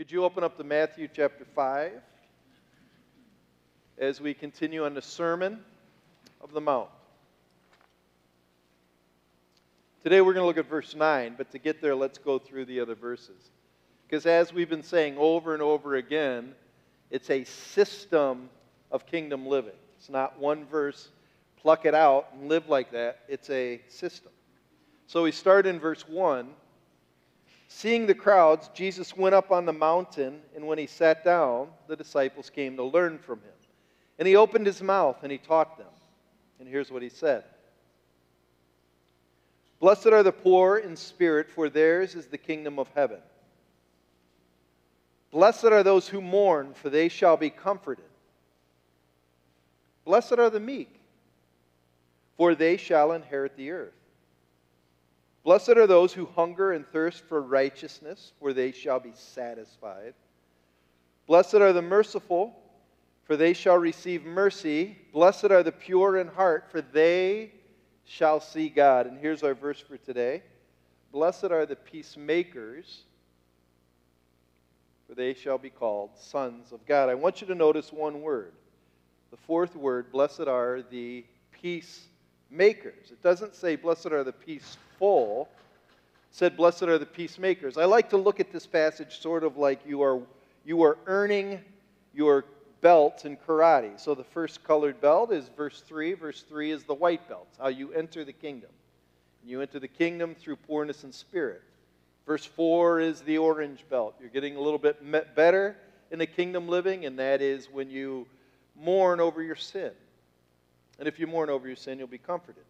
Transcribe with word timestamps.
Could 0.00 0.10
you 0.10 0.24
open 0.24 0.42
up 0.42 0.56
to 0.56 0.64
Matthew 0.64 1.08
chapter 1.14 1.44
5 1.44 1.92
as 3.98 4.18
we 4.18 4.32
continue 4.32 4.86
on 4.86 4.94
the 4.94 5.02
Sermon 5.02 5.60
of 6.40 6.52
the 6.52 6.60
Mount? 6.62 6.88
Today 10.02 10.22
we're 10.22 10.32
going 10.32 10.44
to 10.44 10.46
look 10.46 10.56
at 10.56 10.70
verse 10.70 10.94
9, 10.94 11.34
but 11.36 11.50
to 11.50 11.58
get 11.58 11.82
there, 11.82 11.94
let's 11.94 12.16
go 12.16 12.38
through 12.38 12.64
the 12.64 12.80
other 12.80 12.94
verses. 12.94 13.50
Because 14.08 14.24
as 14.24 14.54
we've 14.54 14.70
been 14.70 14.82
saying 14.82 15.18
over 15.18 15.52
and 15.52 15.62
over 15.62 15.96
again, 15.96 16.54
it's 17.10 17.28
a 17.28 17.44
system 17.44 18.48
of 18.90 19.04
kingdom 19.04 19.44
living. 19.44 19.76
It's 19.98 20.08
not 20.08 20.38
one 20.38 20.64
verse, 20.64 21.10
pluck 21.60 21.84
it 21.84 21.94
out 21.94 22.28
and 22.32 22.48
live 22.48 22.70
like 22.70 22.90
that. 22.92 23.18
It's 23.28 23.50
a 23.50 23.82
system. 23.88 24.32
So 25.08 25.24
we 25.24 25.30
start 25.30 25.66
in 25.66 25.78
verse 25.78 26.08
1. 26.08 26.48
Seeing 27.72 28.04
the 28.04 28.14
crowds, 28.14 28.68
Jesus 28.74 29.16
went 29.16 29.32
up 29.34 29.52
on 29.52 29.64
the 29.64 29.72
mountain, 29.72 30.40
and 30.56 30.66
when 30.66 30.76
he 30.76 30.88
sat 30.88 31.24
down, 31.24 31.68
the 31.86 31.94
disciples 31.94 32.50
came 32.50 32.76
to 32.76 32.82
learn 32.82 33.16
from 33.16 33.38
him. 33.38 33.54
And 34.18 34.26
he 34.26 34.34
opened 34.34 34.66
his 34.66 34.82
mouth 34.82 35.18
and 35.22 35.30
he 35.30 35.38
taught 35.38 35.78
them. 35.78 35.86
And 36.58 36.68
here's 36.68 36.90
what 36.90 37.00
he 37.00 37.08
said 37.08 37.44
Blessed 39.78 40.08
are 40.08 40.24
the 40.24 40.32
poor 40.32 40.78
in 40.78 40.96
spirit, 40.96 41.48
for 41.48 41.70
theirs 41.70 42.16
is 42.16 42.26
the 42.26 42.36
kingdom 42.36 42.78
of 42.78 42.88
heaven. 42.94 43.20
Blessed 45.30 45.66
are 45.66 45.84
those 45.84 46.08
who 46.08 46.20
mourn, 46.20 46.74
for 46.74 46.90
they 46.90 47.08
shall 47.08 47.36
be 47.36 47.50
comforted. 47.50 48.04
Blessed 50.04 50.32
are 50.32 50.50
the 50.50 50.60
meek, 50.60 51.00
for 52.36 52.56
they 52.56 52.76
shall 52.76 53.12
inherit 53.12 53.56
the 53.56 53.70
earth. 53.70 53.99
Blessed 55.42 55.70
are 55.70 55.86
those 55.86 56.12
who 56.12 56.26
hunger 56.26 56.72
and 56.72 56.86
thirst 56.86 57.24
for 57.24 57.40
righteousness, 57.40 58.32
for 58.38 58.52
they 58.52 58.72
shall 58.72 59.00
be 59.00 59.12
satisfied. 59.14 60.14
Blessed 61.26 61.54
are 61.54 61.72
the 61.72 61.82
merciful, 61.82 62.54
for 63.24 63.36
they 63.36 63.52
shall 63.52 63.78
receive 63.78 64.24
mercy. 64.24 64.98
Blessed 65.12 65.46
are 65.46 65.62
the 65.62 65.72
pure 65.72 66.18
in 66.18 66.28
heart, 66.28 66.66
for 66.70 66.82
they 66.82 67.52
shall 68.04 68.40
see 68.40 68.68
God. 68.68 69.06
And 69.06 69.18
here's 69.18 69.42
our 69.42 69.54
verse 69.54 69.80
for 69.80 69.96
today 69.96 70.42
Blessed 71.12 71.44
are 71.44 71.64
the 71.64 71.76
peacemakers, 71.76 73.04
for 75.08 75.14
they 75.14 75.32
shall 75.34 75.58
be 75.58 75.70
called 75.70 76.10
sons 76.18 76.72
of 76.72 76.84
God. 76.86 77.08
I 77.08 77.14
want 77.14 77.40
you 77.40 77.46
to 77.46 77.54
notice 77.54 77.92
one 77.92 78.20
word. 78.20 78.52
The 79.30 79.36
fourth 79.36 79.74
word, 79.74 80.12
blessed 80.12 80.48
are 80.48 80.82
the 80.82 81.24
peacemakers. 81.52 83.10
It 83.10 83.22
doesn't 83.22 83.54
say, 83.54 83.76
blessed 83.76 84.06
are 84.06 84.24
the 84.24 84.32
peaceful. 84.32 84.82
It 85.00 85.46
said, 86.30 86.56
blessed 86.56 86.84
are 86.84 86.98
the 86.98 87.06
peacemakers. 87.06 87.76
I 87.76 87.86
like 87.86 88.10
to 88.10 88.16
look 88.16 88.40
at 88.40 88.52
this 88.52 88.66
passage 88.66 89.20
sort 89.20 89.44
of 89.44 89.56
like 89.56 89.80
you 89.86 90.02
are, 90.02 90.20
you 90.64 90.82
are 90.82 90.98
earning 91.06 91.60
your 92.14 92.44
belts 92.80 93.24
in 93.24 93.36
karate. 93.36 93.98
So 93.98 94.14
the 94.14 94.24
first 94.24 94.62
colored 94.64 95.00
belt 95.00 95.32
is 95.32 95.50
verse 95.56 95.82
3. 95.86 96.14
Verse 96.14 96.42
3 96.42 96.70
is 96.70 96.84
the 96.84 96.94
white 96.94 97.28
belt, 97.28 97.48
how 97.58 97.68
you 97.68 97.92
enter 97.92 98.24
the 98.24 98.32
kingdom. 98.32 98.70
You 99.44 99.60
enter 99.60 99.78
the 99.78 99.88
kingdom 99.88 100.34
through 100.34 100.56
poorness 100.56 101.04
and 101.04 101.14
spirit. 101.14 101.62
Verse 102.26 102.44
4 102.44 103.00
is 103.00 103.22
the 103.22 103.38
orange 103.38 103.84
belt. 103.88 104.14
You're 104.20 104.28
getting 104.28 104.56
a 104.56 104.60
little 104.60 104.78
bit 104.78 105.02
better 105.34 105.76
in 106.10 106.18
the 106.18 106.26
kingdom 106.26 106.68
living, 106.68 107.06
and 107.06 107.18
that 107.18 107.40
is 107.40 107.68
when 107.70 107.90
you 107.90 108.26
mourn 108.76 109.20
over 109.20 109.42
your 109.42 109.56
sin. 109.56 109.92
And 110.98 111.08
if 111.08 111.18
you 111.18 111.26
mourn 111.26 111.48
over 111.48 111.66
your 111.66 111.76
sin, 111.76 111.98
you'll 111.98 112.06
be 112.06 112.18
comforted. 112.18 112.64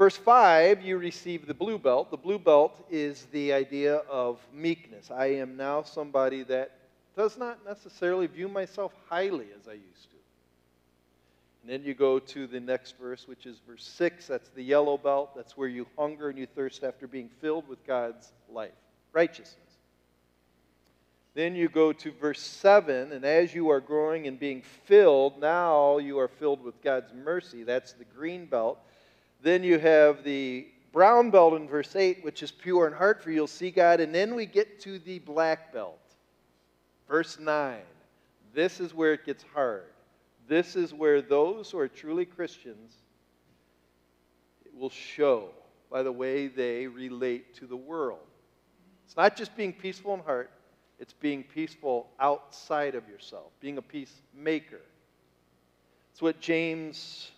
Verse 0.00 0.16
5, 0.16 0.80
you 0.80 0.96
receive 0.96 1.46
the 1.46 1.52
blue 1.52 1.78
belt. 1.78 2.10
The 2.10 2.16
blue 2.16 2.38
belt 2.38 2.86
is 2.90 3.26
the 3.32 3.52
idea 3.52 3.96
of 4.10 4.38
meekness. 4.50 5.10
I 5.10 5.26
am 5.26 5.58
now 5.58 5.82
somebody 5.82 6.42
that 6.44 6.70
does 7.14 7.36
not 7.36 7.58
necessarily 7.66 8.26
view 8.26 8.48
myself 8.48 8.94
highly 9.10 9.48
as 9.60 9.68
I 9.68 9.74
used 9.74 10.10
to. 10.10 10.16
And 11.60 11.70
then 11.70 11.84
you 11.84 11.92
go 11.92 12.18
to 12.18 12.46
the 12.46 12.60
next 12.60 12.96
verse, 12.98 13.28
which 13.28 13.44
is 13.44 13.58
verse 13.68 13.84
6. 13.84 14.26
That's 14.26 14.48
the 14.48 14.62
yellow 14.62 14.96
belt. 14.96 15.36
That's 15.36 15.58
where 15.58 15.68
you 15.68 15.86
hunger 15.98 16.30
and 16.30 16.38
you 16.38 16.46
thirst 16.46 16.82
after 16.82 17.06
being 17.06 17.28
filled 17.42 17.68
with 17.68 17.86
God's 17.86 18.32
life, 18.50 18.72
righteousness. 19.12 19.58
Then 21.34 21.54
you 21.54 21.68
go 21.68 21.92
to 21.92 22.10
verse 22.12 22.40
7, 22.40 23.12
and 23.12 23.26
as 23.26 23.54
you 23.54 23.68
are 23.68 23.80
growing 23.80 24.26
and 24.26 24.40
being 24.40 24.62
filled, 24.86 25.38
now 25.38 25.98
you 25.98 26.18
are 26.18 26.28
filled 26.28 26.64
with 26.64 26.82
God's 26.82 27.12
mercy. 27.12 27.64
That's 27.64 27.92
the 27.92 28.06
green 28.06 28.46
belt. 28.46 28.78
Then 29.42 29.62
you 29.62 29.78
have 29.78 30.22
the 30.22 30.68
brown 30.92 31.30
belt 31.30 31.54
in 31.54 31.68
verse 31.68 31.96
8, 31.96 32.24
which 32.24 32.42
is 32.42 32.50
pure 32.50 32.86
in 32.86 32.92
heart, 32.92 33.22
for 33.22 33.30
you'll 33.30 33.46
see 33.46 33.70
God. 33.70 34.00
And 34.00 34.14
then 34.14 34.34
we 34.34 34.46
get 34.46 34.80
to 34.80 34.98
the 34.98 35.18
black 35.20 35.72
belt. 35.72 35.98
Verse 37.08 37.38
9. 37.38 37.78
This 38.52 38.80
is 38.80 38.92
where 38.92 39.12
it 39.12 39.24
gets 39.24 39.44
hard. 39.54 39.84
This 40.48 40.74
is 40.76 40.92
where 40.92 41.22
those 41.22 41.70
who 41.70 41.78
are 41.78 41.88
truly 41.88 42.24
Christians 42.24 42.94
will 44.74 44.90
show 44.90 45.50
by 45.90 46.02
the 46.02 46.12
way 46.12 46.48
they 46.48 46.86
relate 46.86 47.54
to 47.56 47.66
the 47.66 47.76
world. 47.76 48.18
It's 49.06 49.16
not 49.16 49.36
just 49.36 49.56
being 49.56 49.72
peaceful 49.72 50.14
in 50.14 50.20
heart, 50.20 50.50
it's 50.98 51.12
being 51.12 51.42
peaceful 51.42 52.08
outside 52.20 52.94
of 52.94 53.08
yourself, 53.08 53.52
being 53.60 53.78
a 53.78 53.82
peacemaker. 53.82 54.80
It's 56.12 56.22
what 56.22 56.40
James 56.40 57.30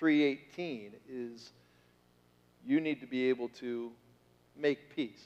3:18 0.00 0.92
is 1.08 1.52
you 2.66 2.80
need 2.80 3.00
to 3.00 3.06
be 3.06 3.28
able 3.28 3.48
to 3.48 3.92
make 4.56 4.94
peace. 4.94 5.24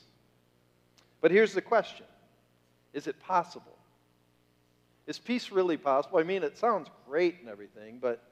But 1.20 1.30
here's 1.30 1.54
the 1.54 1.62
question. 1.62 2.06
Is 2.92 3.06
it 3.06 3.20
possible? 3.20 3.76
Is 5.06 5.18
peace 5.18 5.50
really 5.50 5.76
possible? 5.76 6.18
I 6.18 6.22
mean, 6.22 6.42
it 6.42 6.58
sounds 6.58 6.88
great 7.06 7.40
and 7.40 7.48
everything, 7.48 7.98
but 8.00 8.22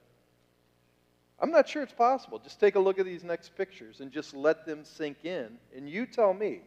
I'm 1.39 1.51
not 1.51 1.69
sure 1.69 1.83
it's 1.83 1.93
possible. 1.93 2.39
Just 2.39 2.61
take 2.61 2.77
a 2.77 2.81
look 2.81 2.99
at 2.99 3.05
these 3.05 3.25
next 3.25 3.57
pictures 3.57 4.01
and 4.01 4.11
just 4.11 4.35
let 4.35 4.67
them 4.67 4.85
sink 4.85 5.25
in, 5.25 5.59
and 5.77 5.89
you 5.89 6.07
tell 6.07 6.35
me 6.35 6.61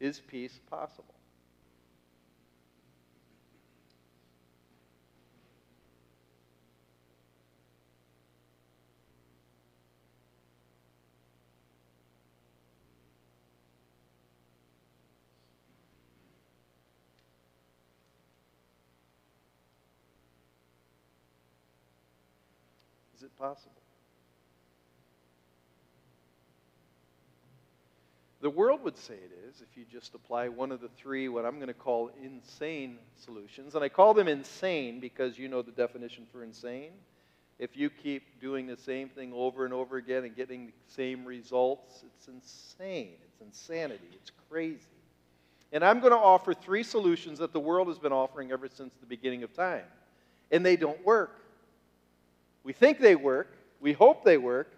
is 0.00 0.20
peace 0.20 0.60
possible? 0.70 1.14
Is 23.18 23.24
it 23.24 23.27
possible? 23.38 23.72
The 28.40 28.50
world 28.50 28.84
would 28.84 28.96
say 28.96 29.14
it 29.14 29.32
is 29.48 29.62
if 29.62 29.76
you 29.76 29.84
just 29.90 30.14
apply 30.14 30.48
one 30.48 30.70
of 30.70 30.80
the 30.80 30.88
three, 30.88 31.28
what 31.28 31.44
I'm 31.44 31.56
going 31.56 31.68
to 31.68 31.74
call 31.74 32.10
insane 32.22 32.98
solutions. 33.16 33.74
And 33.74 33.82
I 33.82 33.88
call 33.88 34.14
them 34.14 34.28
insane 34.28 35.00
because 35.00 35.38
you 35.38 35.48
know 35.48 35.60
the 35.60 35.72
definition 35.72 36.24
for 36.30 36.44
insane. 36.44 36.92
If 37.58 37.76
you 37.76 37.90
keep 37.90 38.40
doing 38.40 38.68
the 38.68 38.76
same 38.76 39.08
thing 39.08 39.32
over 39.34 39.64
and 39.64 39.74
over 39.74 39.96
again 39.96 40.22
and 40.22 40.36
getting 40.36 40.66
the 40.66 40.72
same 40.86 41.24
results, 41.24 42.04
it's 42.06 42.28
insane. 42.28 43.14
It's 43.24 43.40
insanity. 43.40 44.08
It's 44.12 44.30
crazy. 44.48 44.86
And 45.72 45.84
I'm 45.84 45.98
going 45.98 46.12
to 46.12 46.18
offer 46.18 46.54
three 46.54 46.84
solutions 46.84 47.40
that 47.40 47.52
the 47.52 47.60
world 47.60 47.88
has 47.88 47.98
been 47.98 48.12
offering 48.12 48.52
ever 48.52 48.68
since 48.72 48.94
the 49.00 49.06
beginning 49.06 49.42
of 49.42 49.52
time. 49.52 49.84
And 50.52 50.64
they 50.64 50.76
don't 50.76 51.04
work. 51.04 51.47
We 52.64 52.72
think 52.72 53.00
they 53.00 53.16
work, 53.16 53.56
we 53.80 53.92
hope 53.92 54.24
they 54.24 54.38
work, 54.38 54.72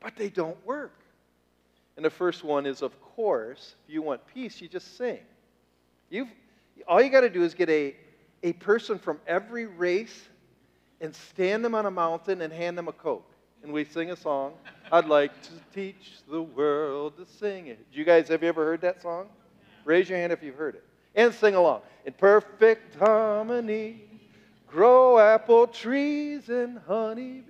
but 0.00 0.16
they 0.16 0.28
don't 0.28 0.56
work. 0.66 0.92
And 1.96 2.04
the 2.04 2.10
first 2.10 2.44
one 2.44 2.66
is, 2.66 2.82
of 2.82 2.98
course, 3.00 3.74
if 3.86 3.94
you 3.94 4.02
want 4.02 4.26
peace, 4.26 4.60
you 4.60 4.68
just 4.68 4.96
sing. 4.96 5.20
You've, 6.08 6.28
all 6.88 7.02
you 7.02 7.10
got 7.10 7.20
to 7.20 7.30
do 7.30 7.42
is 7.42 7.54
get 7.54 7.68
a, 7.68 7.94
a 8.42 8.52
person 8.54 8.98
from 8.98 9.20
every 9.26 9.66
race 9.66 10.28
and 11.00 11.14
stand 11.14 11.64
them 11.64 11.74
on 11.74 11.86
a 11.86 11.90
mountain 11.90 12.42
and 12.42 12.52
hand 12.52 12.76
them 12.76 12.88
a 12.88 12.92
Coke. 12.92 13.30
And 13.62 13.72
we 13.72 13.84
sing 13.84 14.10
a 14.10 14.16
song. 14.16 14.54
I'd 14.90 15.06
like 15.06 15.42
to 15.42 15.50
teach 15.74 16.20
the 16.30 16.40
world 16.40 17.16
to 17.18 17.26
sing 17.26 17.66
it. 17.66 17.78
Do 17.92 17.98
you 17.98 18.04
guys, 18.04 18.28
have 18.28 18.42
you 18.42 18.48
ever 18.48 18.64
heard 18.64 18.80
that 18.80 19.02
song? 19.02 19.28
Raise 19.84 20.08
your 20.08 20.18
hand 20.18 20.32
if 20.32 20.42
you've 20.42 20.56
heard 20.56 20.76
it. 20.76 20.84
And 21.14 21.34
sing 21.34 21.54
along. 21.54 21.82
In 22.06 22.12
perfect 22.14 22.94
harmony, 22.96 24.04
grow 24.70 25.18
apple 25.18 25.66
trees 25.66 26.48
and 26.48 26.78
honeybees. 26.86 27.44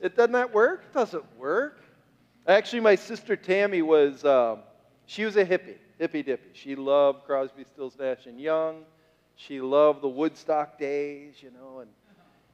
It 0.00 0.16
doesn't 0.16 0.32
that 0.32 0.52
work? 0.52 0.84
It 0.90 0.94
doesn't 0.94 1.38
work. 1.38 1.80
Actually, 2.46 2.80
my 2.80 2.94
sister 2.94 3.36
Tammy 3.36 3.82
was, 3.82 4.24
um, 4.24 4.60
she 5.06 5.24
was 5.24 5.36
a 5.36 5.44
hippie, 5.44 5.76
hippie 6.00 6.24
dippy. 6.24 6.48
She 6.54 6.74
loved 6.74 7.24
Crosby, 7.24 7.64
Stills, 7.64 7.98
Nash 7.98 8.26
and 8.26 8.40
Young. 8.40 8.84
She 9.36 9.60
loved 9.60 10.02
the 10.02 10.08
Woodstock 10.08 10.78
days, 10.78 11.34
you 11.42 11.50
know. 11.50 11.80
And 11.80 11.90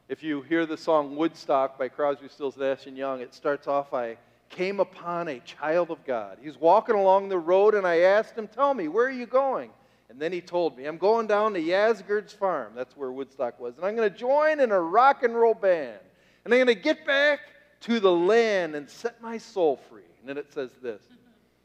if 0.08 0.23
you 0.23 0.43
hear 0.43 0.67
the 0.67 0.76
song 0.76 1.17
Woodstock 1.17 1.79
by 1.79 1.88
Crosby, 1.88 2.29
Stills, 2.29 2.56
Nash 2.56 2.87
and 2.87 2.97
Young, 2.97 3.20
it 3.20 3.32
starts 3.32 3.69
off, 3.69 3.94
I 3.94 4.17
came 4.49 4.81
upon 4.81 5.29
a 5.29 5.38
child 5.40 5.90
of 5.90 6.05
God. 6.05 6.38
He's 6.43 6.58
walking 6.58 6.97
along 6.97 7.29
the 7.29 7.38
road, 7.38 7.75
and 7.75 7.87
I 7.87 8.00
asked 8.00 8.37
him, 8.37 8.49
Tell 8.49 8.75
me, 8.75 8.88
where 8.88 9.06
are 9.06 9.11
you 9.11 9.26
going? 9.26 9.70
And 10.08 10.20
then 10.20 10.32
he 10.32 10.40
told 10.40 10.76
me, 10.76 10.84
I'm 10.84 10.98
going 10.98 11.26
down 11.26 11.54
to 11.54 11.60
Yasgur's 11.60 12.32
farm. 12.32 12.72
That's 12.74 12.96
where 12.96 13.10
Woodstock 13.10 13.58
was. 13.58 13.76
And 13.76 13.86
I'm 13.86 13.96
going 13.96 14.10
to 14.10 14.16
join 14.16 14.60
in 14.60 14.70
a 14.70 14.80
rock 14.80 15.22
and 15.22 15.34
roll 15.34 15.54
band. 15.54 15.98
And 16.44 16.52
I'm 16.52 16.58
going 16.58 16.66
to 16.76 16.80
get 16.80 17.06
back 17.06 17.40
to 17.82 18.00
the 18.00 18.12
land 18.12 18.74
and 18.74 18.88
set 18.88 19.20
my 19.20 19.38
soul 19.38 19.80
free. 19.88 20.02
And 20.20 20.28
then 20.28 20.38
it 20.38 20.52
says 20.52 20.70
this 20.82 21.02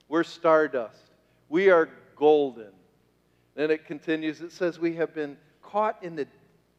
We're 0.07 0.23
stardust. 0.23 1.11
We 1.49 1.69
are 1.69 1.89
golden. 2.15 2.71
Then 3.55 3.71
it 3.71 3.85
continues. 3.85 4.41
It 4.41 4.51
says, 4.51 4.79
We 4.79 4.95
have 4.95 5.13
been 5.13 5.37
caught 5.61 6.01
in 6.01 6.15
the 6.15 6.27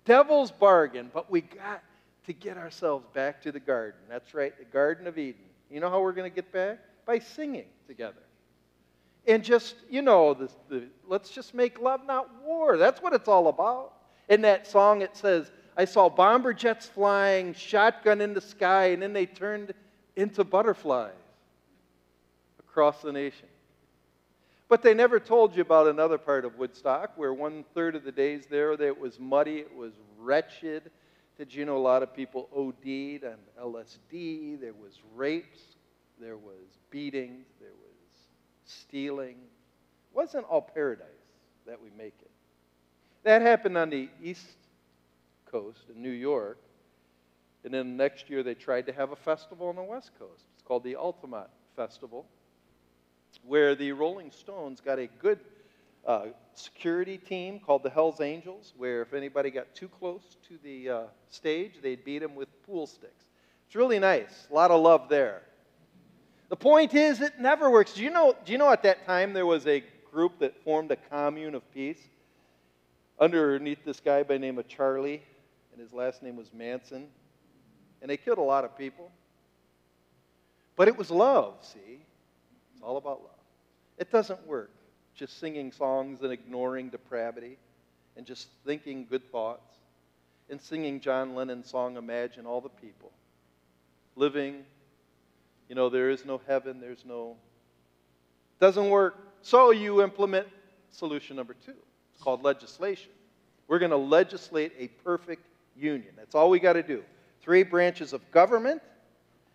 devil's 0.04 0.50
bargain, 0.50 1.10
but 1.12 1.30
we 1.30 1.42
got 1.42 1.82
to 2.26 2.32
get 2.32 2.56
ourselves 2.56 3.06
back 3.12 3.42
to 3.42 3.52
the 3.52 3.60
garden. 3.60 4.00
That's 4.08 4.34
right, 4.34 4.56
the 4.58 4.64
Garden 4.64 5.06
of 5.06 5.18
Eden. 5.18 5.42
You 5.70 5.80
know 5.80 5.90
how 5.90 6.00
we're 6.00 6.12
going 6.12 6.30
to 6.30 6.34
get 6.34 6.52
back? 6.52 6.78
By 7.06 7.18
singing 7.18 7.66
together. 7.86 8.22
And 9.26 9.44
just, 9.44 9.76
you 9.88 10.02
know, 10.02 10.34
the, 10.34 10.50
the, 10.68 10.84
let's 11.06 11.30
just 11.30 11.54
make 11.54 11.80
love, 11.80 12.06
not 12.06 12.28
war. 12.42 12.76
That's 12.76 13.02
what 13.02 13.12
it's 13.12 13.28
all 13.28 13.48
about. 13.48 13.92
In 14.28 14.42
that 14.42 14.66
song, 14.66 15.02
it 15.02 15.16
says, 15.16 15.50
I 15.76 15.84
saw 15.84 16.08
bomber 16.08 16.52
jets 16.52 16.86
flying, 16.86 17.54
shotgun 17.54 18.20
in 18.20 18.34
the 18.34 18.40
sky, 18.40 18.86
and 18.86 19.02
then 19.02 19.12
they 19.12 19.26
turned 19.26 19.72
into 20.16 20.44
butterflies 20.44 21.12
across 22.58 23.02
the 23.02 23.12
nation. 23.12 23.48
But 24.68 24.82
they 24.82 24.94
never 24.94 25.18
told 25.18 25.56
you 25.56 25.62
about 25.62 25.88
another 25.88 26.16
part 26.16 26.44
of 26.44 26.56
Woodstock 26.56 27.10
where 27.16 27.34
one 27.34 27.64
third 27.74 27.96
of 27.96 28.04
the 28.04 28.12
days 28.12 28.46
there 28.46 28.72
it 28.72 28.98
was 28.98 29.18
muddy, 29.18 29.58
it 29.58 29.74
was 29.74 29.92
wretched. 30.16 30.90
Did 31.36 31.52
you 31.52 31.64
know 31.64 31.76
a 31.76 31.78
lot 31.78 32.04
of 32.04 32.14
people 32.14 32.48
OD'd 32.54 33.24
on 33.24 33.36
LSD? 33.60 34.60
There 34.60 34.72
was 34.72 35.00
rapes, 35.16 35.60
there 36.20 36.36
was 36.36 36.78
beatings, 36.90 37.46
there 37.58 37.70
was 37.70 37.89
stealing. 38.70 39.36
It 39.36 40.16
wasn't 40.16 40.46
all 40.46 40.62
paradise 40.62 41.06
that 41.66 41.80
we 41.82 41.90
make 41.96 42.14
it. 42.20 42.30
That 43.22 43.42
happened 43.42 43.76
on 43.76 43.90
the 43.90 44.08
east 44.22 44.46
coast 45.46 45.84
in 45.94 46.02
New 46.02 46.10
York. 46.10 46.58
And 47.64 47.74
then 47.74 47.96
next 47.96 48.30
year 48.30 48.42
they 48.42 48.54
tried 48.54 48.86
to 48.86 48.92
have 48.92 49.12
a 49.12 49.16
festival 49.16 49.68
on 49.68 49.76
the 49.76 49.82
west 49.82 50.12
coast. 50.18 50.44
It's 50.54 50.62
called 50.62 50.84
the 50.84 50.96
Altamont 50.96 51.50
Festival 51.76 52.26
where 53.44 53.74
the 53.74 53.92
Rolling 53.92 54.30
Stones 54.30 54.80
got 54.80 54.98
a 54.98 55.06
good 55.06 55.38
uh, 56.06 56.26
security 56.54 57.18
team 57.18 57.60
called 57.60 57.82
the 57.82 57.90
Hells 57.90 58.20
Angels, 58.20 58.72
where 58.76 59.02
if 59.02 59.12
anybody 59.12 59.50
got 59.50 59.74
too 59.74 59.88
close 59.88 60.36
to 60.48 60.58
the 60.62 60.88
uh, 60.88 61.02
stage, 61.28 61.74
they'd 61.82 62.04
beat 62.04 62.20
them 62.20 62.34
with 62.34 62.48
pool 62.66 62.86
sticks. 62.86 63.24
It's 63.66 63.76
really 63.76 63.98
nice. 63.98 64.48
A 64.50 64.54
lot 64.54 64.70
of 64.70 64.80
love 64.80 65.08
there. 65.08 65.42
The 66.50 66.56
point 66.56 66.94
is, 66.94 67.20
it 67.20 67.38
never 67.38 67.70
works. 67.70 67.94
Do 67.94 68.02
you 68.02 68.10
know, 68.10 68.34
do 68.44 68.50
you 68.52 68.58
know 68.58 68.70
at 68.70 68.82
that 68.82 69.06
time 69.06 69.32
there 69.32 69.46
was 69.46 69.66
a 69.68 69.84
group 70.10 70.40
that 70.40 70.62
formed 70.64 70.90
a 70.90 70.96
commune 70.96 71.54
of 71.54 71.62
peace 71.72 72.00
underneath 73.20 73.84
this 73.84 74.00
guy 74.00 74.24
by 74.24 74.34
the 74.34 74.40
name 74.40 74.58
of 74.58 74.66
Charlie, 74.66 75.22
and 75.72 75.80
his 75.80 75.92
last 75.92 76.24
name 76.24 76.36
was 76.36 76.52
Manson? 76.52 77.06
And 78.02 78.10
they 78.10 78.16
killed 78.16 78.38
a 78.38 78.42
lot 78.42 78.64
of 78.64 78.76
people. 78.76 79.12
But 80.74 80.88
it 80.88 80.98
was 80.98 81.08
love, 81.10 81.54
see? 81.62 82.00
It's 82.74 82.82
all 82.82 82.96
about 82.96 83.20
love. 83.20 83.30
It 83.96 84.10
doesn't 84.10 84.44
work 84.46 84.70
just 85.14 85.38
singing 85.38 85.70
songs 85.70 86.22
and 86.22 86.32
ignoring 86.32 86.88
depravity 86.88 87.58
and 88.16 88.26
just 88.26 88.48
thinking 88.64 89.06
good 89.08 89.30
thoughts 89.30 89.76
and 90.48 90.60
singing 90.60 90.98
John 90.98 91.36
Lennon's 91.36 91.70
song 91.70 91.96
Imagine 91.96 92.44
All 92.44 92.60
the 92.60 92.70
People. 92.70 93.12
Living, 94.16 94.64
you 95.70 95.76
know, 95.76 95.88
there 95.88 96.10
is 96.10 96.24
no 96.24 96.40
heaven, 96.48 96.80
there's 96.80 97.04
no. 97.06 97.36
Doesn't 98.58 98.90
work. 98.90 99.16
So 99.40 99.70
you 99.70 100.02
implement 100.02 100.48
solution 100.90 101.36
number 101.36 101.54
two. 101.64 101.76
It's 102.12 102.20
called 102.20 102.42
legislation. 102.42 103.12
We're 103.68 103.78
going 103.78 103.92
to 103.92 103.96
legislate 103.96 104.72
a 104.76 104.88
perfect 105.04 105.46
union. 105.76 106.10
That's 106.16 106.34
all 106.34 106.50
we 106.50 106.58
got 106.58 106.72
to 106.72 106.82
do. 106.82 107.04
Three 107.40 107.62
branches 107.62 108.12
of 108.12 108.28
government, 108.32 108.82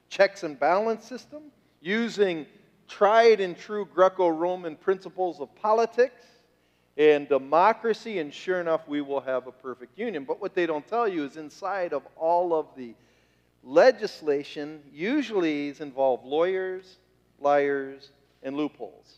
checks 0.09 0.43
and 0.43 0.57
balance 0.57 1.03
system, 1.03 1.43
using 1.81 2.45
tried 2.87 3.41
and 3.41 3.57
true 3.57 3.85
Greco 3.93 4.29
Roman 4.29 4.77
principles 4.77 5.41
of 5.41 5.53
politics 5.55 6.25
and 6.97 7.27
democracy, 7.27 8.19
and 8.19 8.33
sure 8.33 8.61
enough, 8.61 8.87
we 8.87 9.01
will 9.01 9.19
have 9.19 9.47
a 9.47 9.51
perfect 9.51 9.99
union. 9.99 10.23
But 10.23 10.39
what 10.39 10.55
they 10.55 10.65
don't 10.65 10.87
tell 10.87 11.09
you 11.09 11.25
is 11.25 11.35
inside 11.35 11.91
of 11.91 12.03
all 12.15 12.57
of 12.57 12.67
the 12.77 12.95
legislation 13.65 14.81
usually 14.93 15.73
involve 15.79 16.23
lawyers, 16.23 16.97
liars, 17.39 18.11
and 18.43 18.55
loopholes. 18.55 19.15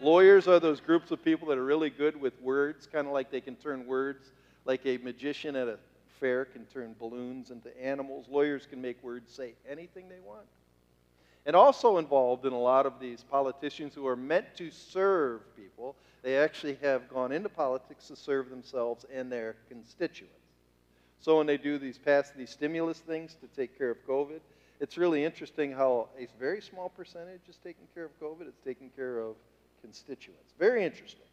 Lawyers 0.00 0.48
are 0.48 0.60
those 0.60 0.80
groups 0.80 1.10
of 1.10 1.22
people 1.24 1.48
that 1.48 1.58
are 1.58 1.64
really 1.64 1.90
good 1.90 2.18
with 2.20 2.40
words, 2.40 2.86
kind 2.86 3.06
of 3.06 3.12
like 3.12 3.30
they 3.30 3.40
can 3.40 3.56
turn 3.56 3.86
words, 3.86 4.32
like 4.64 4.80
a 4.86 4.96
magician 4.98 5.56
at 5.56 5.68
a 5.68 5.78
fair 6.20 6.44
can 6.44 6.64
turn 6.66 6.94
balloons 6.98 7.50
into 7.50 7.70
animals. 7.82 8.26
Lawyers 8.30 8.66
can 8.66 8.80
make 8.80 9.02
words 9.02 9.32
say 9.32 9.54
anything 9.68 10.08
they 10.08 10.20
want 10.24 10.46
and 11.46 11.54
also 11.54 11.98
involved 11.98 12.46
in 12.46 12.52
a 12.52 12.58
lot 12.58 12.86
of 12.86 12.98
these 12.98 13.22
politicians 13.22 13.94
who 13.94 14.06
are 14.06 14.16
meant 14.16 14.46
to 14.56 14.70
serve 14.70 15.42
people. 15.56 15.94
They 16.22 16.38
actually 16.38 16.78
have 16.80 17.08
gone 17.08 17.32
into 17.32 17.48
politics 17.48 18.08
to 18.08 18.16
serve 18.16 18.48
themselves 18.48 19.04
and 19.12 19.30
their 19.30 19.56
constituents. 19.68 20.32
So 21.24 21.38
when 21.38 21.46
they 21.46 21.56
do 21.56 21.78
these 21.78 21.96
pass 21.96 22.32
these 22.36 22.50
stimulus 22.50 22.98
things 22.98 23.34
to 23.40 23.46
take 23.56 23.78
care 23.78 23.88
of 23.88 23.96
COVID, 24.06 24.40
it's 24.78 24.98
really 24.98 25.24
interesting 25.24 25.72
how 25.72 26.08
a 26.18 26.28
very 26.38 26.60
small 26.60 26.90
percentage 26.90 27.40
is 27.48 27.56
taking 27.64 27.86
care 27.94 28.04
of 28.04 28.20
COVID. 28.20 28.46
It's 28.46 28.60
taking 28.62 28.90
care 28.90 29.20
of 29.20 29.34
constituents. 29.80 30.52
Very 30.58 30.84
interesting. 30.84 31.24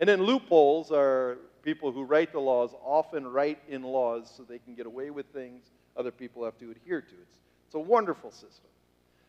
And 0.00 0.08
then 0.08 0.24
loopholes 0.24 0.90
are 0.90 1.38
people 1.62 1.92
who 1.92 2.02
write 2.02 2.32
the 2.32 2.40
laws 2.40 2.70
often 2.82 3.24
write 3.24 3.60
in 3.68 3.84
laws 3.84 4.32
so 4.36 4.42
they 4.42 4.58
can 4.58 4.74
get 4.74 4.86
away 4.86 5.10
with 5.10 5.26
things 5.26 5.62
other 5.96 6.10
people 6.10 6.42
have 6.44 6.58
to 6.58 6.72
adhere 6.72 7.02
to. 7.02 7.14
It's, 7.22 7.36
it's 7.66 7.74
a 7.76 7.78
wonderful 7.78 8.32
system. 8.32 8.70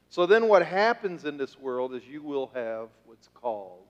So 0.10 0.26
then, 0.26 0.48
what 0.48 0.66
happens 0.66 1.26
in 1.26 1.38
this 1.38 1.60
world 1.60 1.94
is 1.94 2.02
you 2.08 2.24
will 2.24 2.50
have 2.56 2.88
what's 3.06 3.30
called 3.36 3.84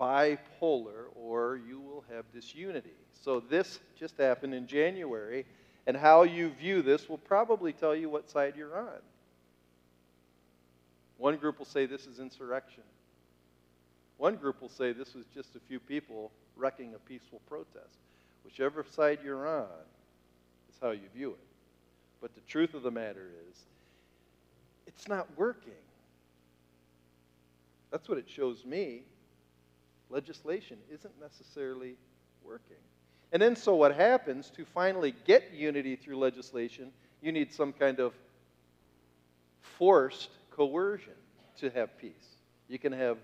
bipolar, 0.00 1.06
or 1.14 1.60
you 1.68 1.80
will 1.80 2.04
have 2.14 2.24
disunity. 2.32 2.90
So, 3.22 3.40
this 3.40 3.78
just 3.98 4.16
happened 4.16 4.54
in 4.54 4.66
January, 4.66 5.44
and 5.86 5.96
how 5.96 6.22
you 6.22 6.50
view 6.50 6.82
this 6.82 7.08
will 7.08 7.18
probably 7.18 7.72
tell 7.72 7.94
you 7.94 8.08
what 8.08 8.30
side 8.30 8.54
you're 8.56 8.78
on. 8.78 9.00
One 11.18 11.36
group 11.36 11.58
will 11.58 11.66
say 11.66 11.84
this 11.84 12.06
is 12.06 12.18
insurrection. 12.18 12.82
One 14.16 14.36
group 14.36 14.60
will 14.60 14.70
say 14.70 14.92
this 14.92 15.14
was 15.14 15.26
just 15.34 15.54
a 15.54 15.60
few 15.68 15.78
people 15.78 16.30
wrecking 16.56 16.94
a 16.94 16.98
peaceful 16.98 17.40
protest. 17.48 17.98
Whichever 18.44 18.84
side 18.90 19.18
you're 19.22 19.46
on 19.46 19.66
is 20.70 20.76
how 20.80 20.90
you 20.90 21.08
view 21.14 21.30
it. 21.30 21.46
But 22.20 22.34
the 22.34 22.40
truth 22.42 22.74
of 22.74 22.82
the 22.82 22.90
matter 22.90 23.30
is, 23.50 23.56
it's 24.86 25.08
not 25.08 25.26
working. 25.36 25.72
That's 27.90 28.08
what 28.08 28.18
it 28.18 28.28
shows 28.28 28.64
me. 28.64 29.02
Legislation 30.10 30.78
isn't 30.92 31.14
necessarily 31.20 31.94
working. 32.44 32.76
And 33.32 33.40
then, 33.40 33.54
so 33.54 33.76
what 33.76 33.94
happens 33.94 34.50
to 34.56 34.64
finally 34.64 35.14
get 35.24 35.52
unity 35.52 35.96
through 35.96 36.18
legislation, 36.18 36.90
you 37.22 37.30
need 37.32 37.52
some 37.52 37.72
kind 37.72 38.00
of 38.00 38.12
forced 39.60 40.30
coercion 40.50 41.12
to 41.58 41.70
have 41.70 41.96
peace. 41.98 42.12
You 42.68 42.78
can 42.78 42.92
have, 42.92 43.18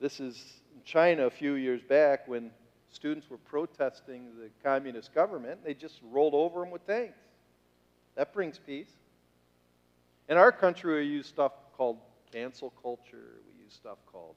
this 0.00 0.20
is 0.20 0.60
China 0.84 1.26
a 1.26 1.30
few 1.30 1.54
years 1.54 1.82
back 1.82 2.28
when 2.28 2.50
students 2.90 3.28
were 3.30 3.38
protesting 3.38 4.26
the 4.38 4.48
communist 4.62 5.14
government, 5.14 5.64
they 5.64 5.74
just 5.74 6.00
rolled 6.10 6.34
over 6.34 6.60
them 6.60 6.70
with 6.70 6.86
tanks. 6.86 7.18
That 8.16 8.32
brings 8.32 8.58
peace. 8.58 8.90
In 10.28 10.36
our 10.36 10.52
country, 10.52 11.04
we 11.04 11.10
use 11.10 11.26
stuff 11.26 11.52
called 11.76 11.98
cancel 12.32 12.72
culture. 12.82 13.40
We 13.46 13.64
use 13.64 13.72
stuff 13.72 13.98
called, 14.10 14.34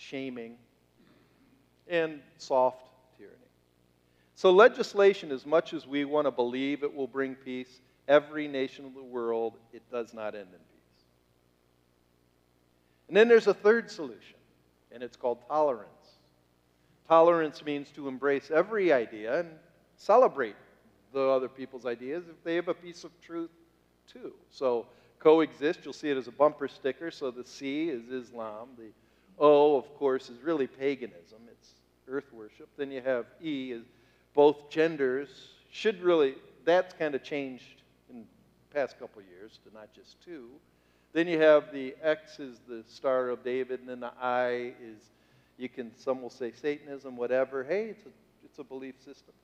shaming 0.00 0.56
and 1.86 2.20
soft 2.38 2.86
tyranny. 3.18 3.36
So, 4.34 4.50
legislation, 4.50 5.30
as 5.30 5.44
much 5.44 5.74
as 5.74 5.86
we 5.86 6.04
want 6.04 6.26
to 6.26 6.30
believe 6.30 6.82
it 6.82 6.94
will 6.94 7.06
bring 7.06 7.34
peace, 7.34 7.80
every 8.08 8.48
nation 8.48 8.86
of 8.86 8.94
the 8.94 9.02
world, 9.02 9.58
it 9.72 9.82
does 9.90 10.14
not 10.14 10.34
end 10.34 10.48
in 10.52 10.58
peace. 10.58 11.04
And 13.08 13.16
then 13.16 13.28
there's 13.28 13.46
a 13.46 13.54
third 13.54 13.90
solution, 13.90 14.36
and 14.92 15.02
it's 15.02 15.16
called 15.16 15.38
tolerance. 15.48 15.90
Tolerance 17.08 17.64
means 17.64 17.90
to 17.90 18.08
embrace 18.08 18.50
every 18.50 18.92
idea 18.92 19.40
and 19.40 19.48
celebrate 19.96 20.56
the 21.12 21.20
other 21.20 21.48
people's 21.48 21.84
ideas 21.84 22.24
if 22.30 22.42
they 22.44 22.54
have 22.54 22.68
a 22.68 22.74
piece 22.74 23.04
of 23.04 23.10
truth 23.20 23.50
too. 24.06 24.32
So 24.48 24.86
coexist, 25.18 25.80
you'll 25.84 25.92
see 25.92 26.10
it 26.10 26.16
as 26.16 26.28
a 26.28 26.32
bumper 26.32 26.68
sticker. 26.68 27.10
So 27.10 27.32
the 27.32 27.44
C 27.44 27.88
is 27.88 28.08
Islam. 28.08 28.68
The 28.78 28.92
O, 29.40 29.76
of 29.76 29.92
course, 29.96 30.28
is 30.28 30.40
really 30.42 30.66
paganism. 30.66 31.38
It's 31.50 31.70
earth 32.06 32.32
worship. 32.32 32.68
Then 32.76 32.92
you 32.92 33.00
have 33.00 33.26
E 33.42 33.72
is 33.72 33.84
both 34.34 34.70
genders 34.70 35.28
should 35.70 36.00
really 36.02 36.34
that's 36.64 36.94
kind 36.94 37.14
of 37.14 37.22
changed 37.22 37.82
in 38.10 38.26
past 38.72 38.98
couple 38.98 39.22
years 39.22 39.58
to 39.64 39.74
not 39.74 39.92
just 39.94 40.22
two. 40.24 40.48
Then 41.12 41.26
you 41.26 41.40
have 41.40 41.72
the 41.72 41.94
X 42.02 42.38
is 42.38 42.58
the 42.68 42.84
Star 42.88 43.28
of 43.28 43.42
David, 43.42 43.80
and 43.80 43.88
then 43.88 44.00
the 44.00 44.12
I 44.20 44.74
is, 44.80 44.98
you 45.58 45.68
can, 45.68 45.90
some 45.96 46.22
will 46.22 46.30
say 46.30 46.52
Satanism, 46.52 47.16
whatever. 47.16 47.64
Hey, 47.64 47.86
it's 47.86 48.06
a, 48.06 48.10
it's 48.44 48.58
a 48.58 48.64
belief 48.64 48.94
system. 49.04 49.34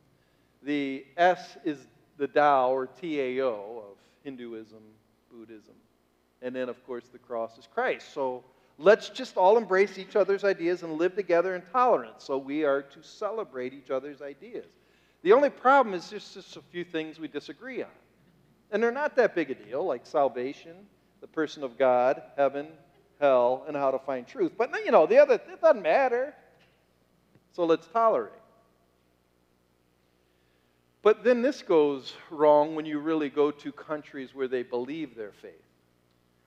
The 0.62 1.04
S 1.16 1.56
is 1.64 1.78
the 2.18 2.28
Tao 2.28 2.70
or 2.70 2.86
TAO 2.86 3.82
of 3.90 3.96
Hinduism, 4.22 4.82
Buddhism. 5.32 5.74
And 6.42 6.54
then, 6.54 6.68
of 6.68 6.84
course, 6.86 7.04
the 7.12 7.18
cross 7.18 7.58
is 7.58 7.66
Christ. 7.72 8.12
So 8.12 8.44
let's 8.78 9.08
just 9.08 9.36
all 9.36 9.56
embrace 9.56 9.98
each 9.98 10.16
other's 10.16 10.44
ideas 10.44 10.82
and 10.82 10.94
live 10.98 11.14
together 11.14 11.54
in 11.54 11.62
tolerance. 11.72 12.24
So 12.24 12.38
we 12.38 12.64
are 12.64 12.82
to 12.82 13.02
celebrate 13.02 13.72
each 13.72 13.90
other's 13.90 14.22
ideas. 14.22 14.66
The 15.22 15.32
only 15.32 15.50
problem 15.50 15.94
is 15.94 16.10
just, 16.10 16.34
just 16.34 16.56
a 16.56 16.62
few 16.70 16.84
things 16.84 17.18
we 17.18 17.28
disagree 17.28 17.82
on. 17.82 17.90
And 18.70 18.82
they're 18.82 18.92
not 18.92 19.16
that 19.16 19.34
big 19.34 19.50
a 19.50 19.54
deal, 19.54 19.84
like 19.84 20.06
salvation, 20.06 20.76
the 21.20 21.26
person 21.26 21.62
of 21.62 21.78
God, 21.78 22.22
heaven, 22.36 22.68
hell, 23.20 23.64
and 23.66 23.76
how 23.76 23.90
to 23.90 23.98
find 23.98 24.26
truth. 24.26 24.52
But, 24.56 24.72
you 24.84 24.90
know, 24.90 25.06
the 25.06 25.18
other, 25.18 25.34
it 25.34 25.60
doesn't 25.60 25.82
matter. 25.82 26.34
So 27.52 27.64
let's 27.64 27.86
tolerate. 27.86 28.32
But 31.02 31.22
then 31.22 31.40
this 31.40 31.62
goes 31.62 32.14
wrong 32.30 32.74
when 32.74 32.84
you 32.84 32.98
really 32.98 33.30
go 33.30 33.50
to 33.50 33.72
countries 33.72 34.34
where 34.34 34.48
they 34.48 34.62
believe 34.62 35.16
their 35.16 35.32
faith. 35.32 35.52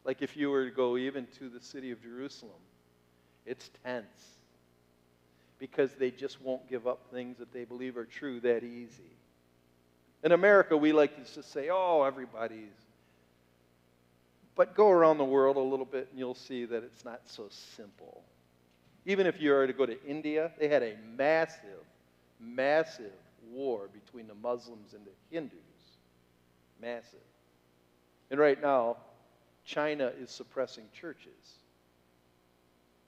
Like 0.09 0.23
if 0.23 0.35
you 0.35 0.49
were 0.49 0.65
to 0.65 0.71
go 0.71 0.97
even 0.97 1.27
to 1.37 1.49
the 1.49 1.59
city 1.61 1.91
of 1.91 2.01
Jerusalem, 2.01 2.59
it's 3.45 3.69
tense 3.83 4.39
because 5.59 5.91
they 5.99 6.09
just 6.09 6.41
won't 6.41 6.67
give 6.67 6.87
up 6.87 7.05
things 7.11 7.37
that 7.37 7.53
they 7.53 7.63
believe 7.63 7.95
are 7.95 8.05
true 8.05 8.39
that 8.39 8.63
easy. 8.63 9.13
In 10.23 10.31
America, 10.31 10.75
we 10.75 10.93
like 10.93 11.15
to 11.15 11.31
just 11.31 11.51
say, 11.53 11.69
oh, 11.71 12.01
everybody's. 12.01 12.73
But 14.55 14.73
go 14.73 14.89
around 14.89 15.19
the 15.19 15.25
world 15.25 15.57
a 15.57 15.59
little 15.59 15.85
bit 15.85 16.07
and 16.09 16.17
you'll 16.17 16.33
see 16.33 16.65
that 16.65 16.83
it's 16.83 17.05
not 17.05 17.21
so 17.25 17.45
simple. 17.77 18.23
Even 19.05 19.27
if 19.27 19.39
you 19.39 19.51
were 19.51 19.67
to 19.67 19.73
go 19.73 19.85
to 19.85 20.03
India, 20.07 20.51
they 20.59 20.69
had 20.69 20.81
a 20.81 20.95
massive, 21.15 21.85
massive 22.39 23.13
war 23.51 23.87
between 23.93 24.25
the 24.25 24.33
Muslims 24.33 24.95
and 24.95 25.05
the 25.05 25.11
Hindus. 25.29 25.59
Massive. 26.81 27.19
And 28.31 28.39
right 28.39 28.59
now, 28.59 28.97
China 29.69 30.11
is 30.19 30.31
suppressing 30.31 30.85
churches. 30.99 31.59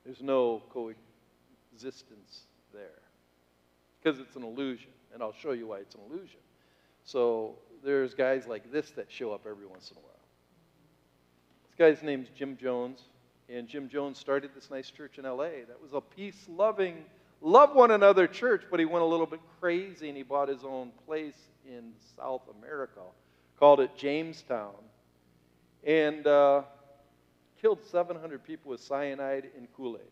There's 0.05 0.21
no 0.21 0.61
coexistence 0.69 2.41
there 2.71 3.01
because 3.97 4.19
it's 4.19 4.35
an 4.35 4.43
illusion. 4.43 4.91
And 5.11 5.23
I'll 5.23 5.33
show 5.33 5.53
you 5.53 5.67
why 5.67 5.79
it's 5.79 5.95
an 5.95 6.01
illusion. 6.07 6.39
So 7.03 7.55
there's 7.83 8.13
guys 8.13 8.45
like 8.45 8.71
this 8.71 8.91
that 8.91 9.11
show 9.11 9.33
up 9.33 9.47
every 9.49 9.65
once 9.65 9.89
in 9.89 9.97
a 9.97 10.01
while. 10.01 10.11
This 11.67 11.75
guy's 11.77 12.03
name's 12.03 12.27
Jim 12.37 12.55
Jones. 12.61 13.01
And 13.49 13.67
Jim 13.67 13.89
Jones 13.89 14.19
started 14.19 14.51
this 14.53 14.69
nice 14.69 14.91
church 14.91 15.17
in 15.17 15.25
LA 15.25 15.65
that 15.67 15.81
was 15.81 15.93
a 15.93 15.99
peace 15.99 16.45
loving, 16.47 17.03
love 17.41 17.75
one 17.75 17.89
another 17.89 18.27
church, 18.27 18.63
but 18.69 18.79
he 18.79 18.85
went 18.85 19.01
a 19.01 19.07
little 19.07 19.25
bit 19.25 19.41
crazy 19.59 20.09
and 20.09 20.15
he 20.15 20.23
bought 20.23 20.47
his 20.47 20.63
own 20.63 20.91
place 21.07 21.35
in 21.67 21.91
South 22.15 22.43
America, 22.59 23.01
called 23.59 23.79
it 23.79 23.97
Jonestown, 23.97 24.75
and 25.83 26.25
uh, 26.27 26.61
killed 27.61 27.83
700 27.83 28.43
people 28.43 28.71
with 28.71 28.81
cyanide 28.81 29.49
and 29.57 29.67
Kool 29.75 29.97
Aid. 29.97 30.07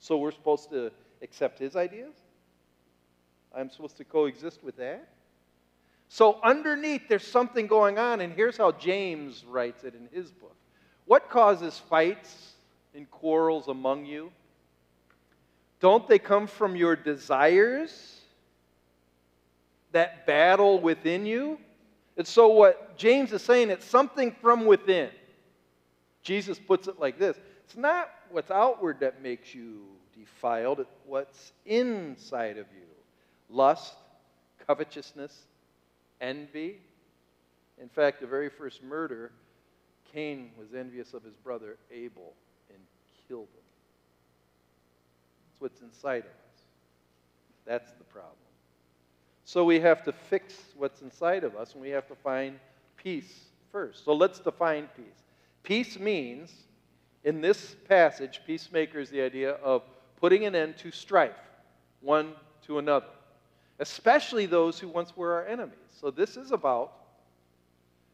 So 0.00 0.16
we're 0.16 0.32
supposed 0.32 0.70
to 0.70 0.90
accept 1.22 1.58
his 1.58 1.76
ideas? 1.76 2.14
I'm 3.54 3.70
supposed 3.70 3.96
to 3.96 4.04
coexist 4.04 4.62
with 4.62 4.76
that? 4.76 5.08
So, 6.08 6.38
underneath, 6.42 7.02
there's 7.08 7.26
something 7.26 7.66
going 7.66 7.98
on, 7.98 8.22
and 8.22 8.32
here's 8.32 8.56
how 8.56 8.72
James 8.72 9.44
writes 9.44 9.84
it 9.84 9.94
in 9.94 10.08
his 10.10 10.30
book. 10.30 10.56
What 11.04 11.28
causes 11.28 11.78
fights 11.78 12.54
and 12.94 13.10
quarrels 13.10 13.68
among 13.68 14.06
you? 14.06 14.32
Don't 15.80 16.08
they 16.08 16.18
come 16.18 16.46
from 16.46 16.76
your 16.76 16.96
desires 16.96 18.20
that 19.92 20.26
battle 20.26 20.80
within 20.80 21.26
you? 21.26 21.58
And 22.18 22.26
so, 22.26 22.48
what 22.48 22.98
James 22.98 23.32
is 23.32 23.42
saying, 23.42 23.70
it's 23.70 23.86
something 23.86 24.34
from 24.42 24.66
within. 24.66 25.10
Jesus 26.22 26.58
puts 26.58 26.88
it 26.88 26.98
like 26.98 27.18
this 27.18 27.38
it's 27.64 27.76
not 27.76 28.10
what's 28.30 28.50
outward 28.50 29.00
that 29.00 29.22
makes 29.22 29.54
you 29.54 29.84
defiled, 30.18 30.80
it's 30.80 30.90
what's 31.06 31.52
inside 31.64 32.58
of 32.58 32.66
you 32.76 32.86
lust, 33.48 33.94
covetousness, 34.66 35.46
envy. 36.20 36.80
In 37.80 37.88
fact, 37.88 38.20
the 38.20 38.26
very 38.26 38.50
first 38.50 38.82
murder, 38.82 39.30
Cain 40.12 40.50
was 40.58 40.74
envious 40.74 41.14
of 41.14 41.22
his 41.22 41.36
brother 41.36 41.76
Abel 41.92 42.34
and 42.68 42.78
killed 43.28 43.48
him. 43.48 43.62
That's 45.46 45.60
what's 45.60 45.80
inside 45.80 46.24
of 46.24 46.30
us. 46.30 46.62
That's 47.64 47.92
the 47.92 48.04
problem. 48.04 48.47
So 49.48 49.64
we 49.64 49.80
have 49.80 50.02
to 50.02 50.12
fix 50.12 50.52
what's 50.76 51.00
inside 51.00 51.42
of 51.42 51.56
us 51.56 51.72
and 51.72 51.80
we 51.80 51.88
have 51.88 52.06
to 52.08 52.14
find 52.14 52.60
peace 52.98 53.46
first. 53.72 54.04
So 54.04 54.12
let's 54.12 54.40
define 54.40 54.90
peace. 54.94 55.24
Peace 55.62 55.98
means, 55.98 56.52
in 57.24 57.40
this 57.40 57.74
passage, 57.88 58.42
peacemaker 58.46 58.98
is 58.98 59.08
the 59.08 59.22
idea 59.22 59.52
of 59.52 59.84
putting 60.20 60.44
an 60.44 60.54
end 60.54 60.76
to 60.76 60.90
strife, 60.90 61.38
one 62.02 62.34
to 62.66 62.76
another, 62.76 63.06
especially 63.78 64.44
those 64.44 64.78
who 64.78 64.86
once 64.86 65.16
were 65.16 65.32
our 65.32 65.46
enemies. 65.46 65.78
So 65.98 66.10
this 66.10 66.36
is 66.36 66.52
about, 66.52 66.92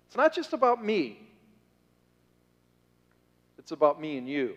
it's 0.06 0.16
not 0.16 0.32
just 0.32 0.52
about 0.52 0.84
me, 0.84 1.18
it's 3.58 3.72
about 3.72 4.00
me 4.00 4.18
and 4.18 4.28
you. 4.28 4.54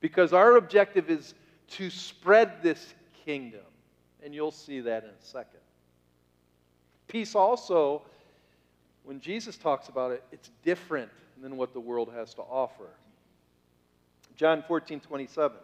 Because 0.00 0.32
our 0.32 0.56
objective 0.56 1.10
is 1.10 1.34
to 1.72 1.90
spread 1.90 2.62
this 2.62 2.94
kingdom. 3.26 3.60
And 4.24 4.34
you'll 4.34 4.50
see 4.50 4.80
that 4.80 5.04
in 5.04 5.10
a 5.10 5.24
second. 5.24 5.60
Peace 7.08 7.34
also, 7.34 8.02
when 9.04 9.20
Jesus 9.20 9.56
talks 9.56 9.88
about 9.88 10.12
it, 10.12 10.24
it's 10.32 10.50
different 10.64 11.10
than 11.40 11.56
what 11.56 11.72
the 11.72 11.80
world 11.80 12.12
has 12.14 12.34
to 12.34 12.42
offer. 12.42 12.88
John 14.36 14.62
14, 14.66 15.00
27. 15.00 15.56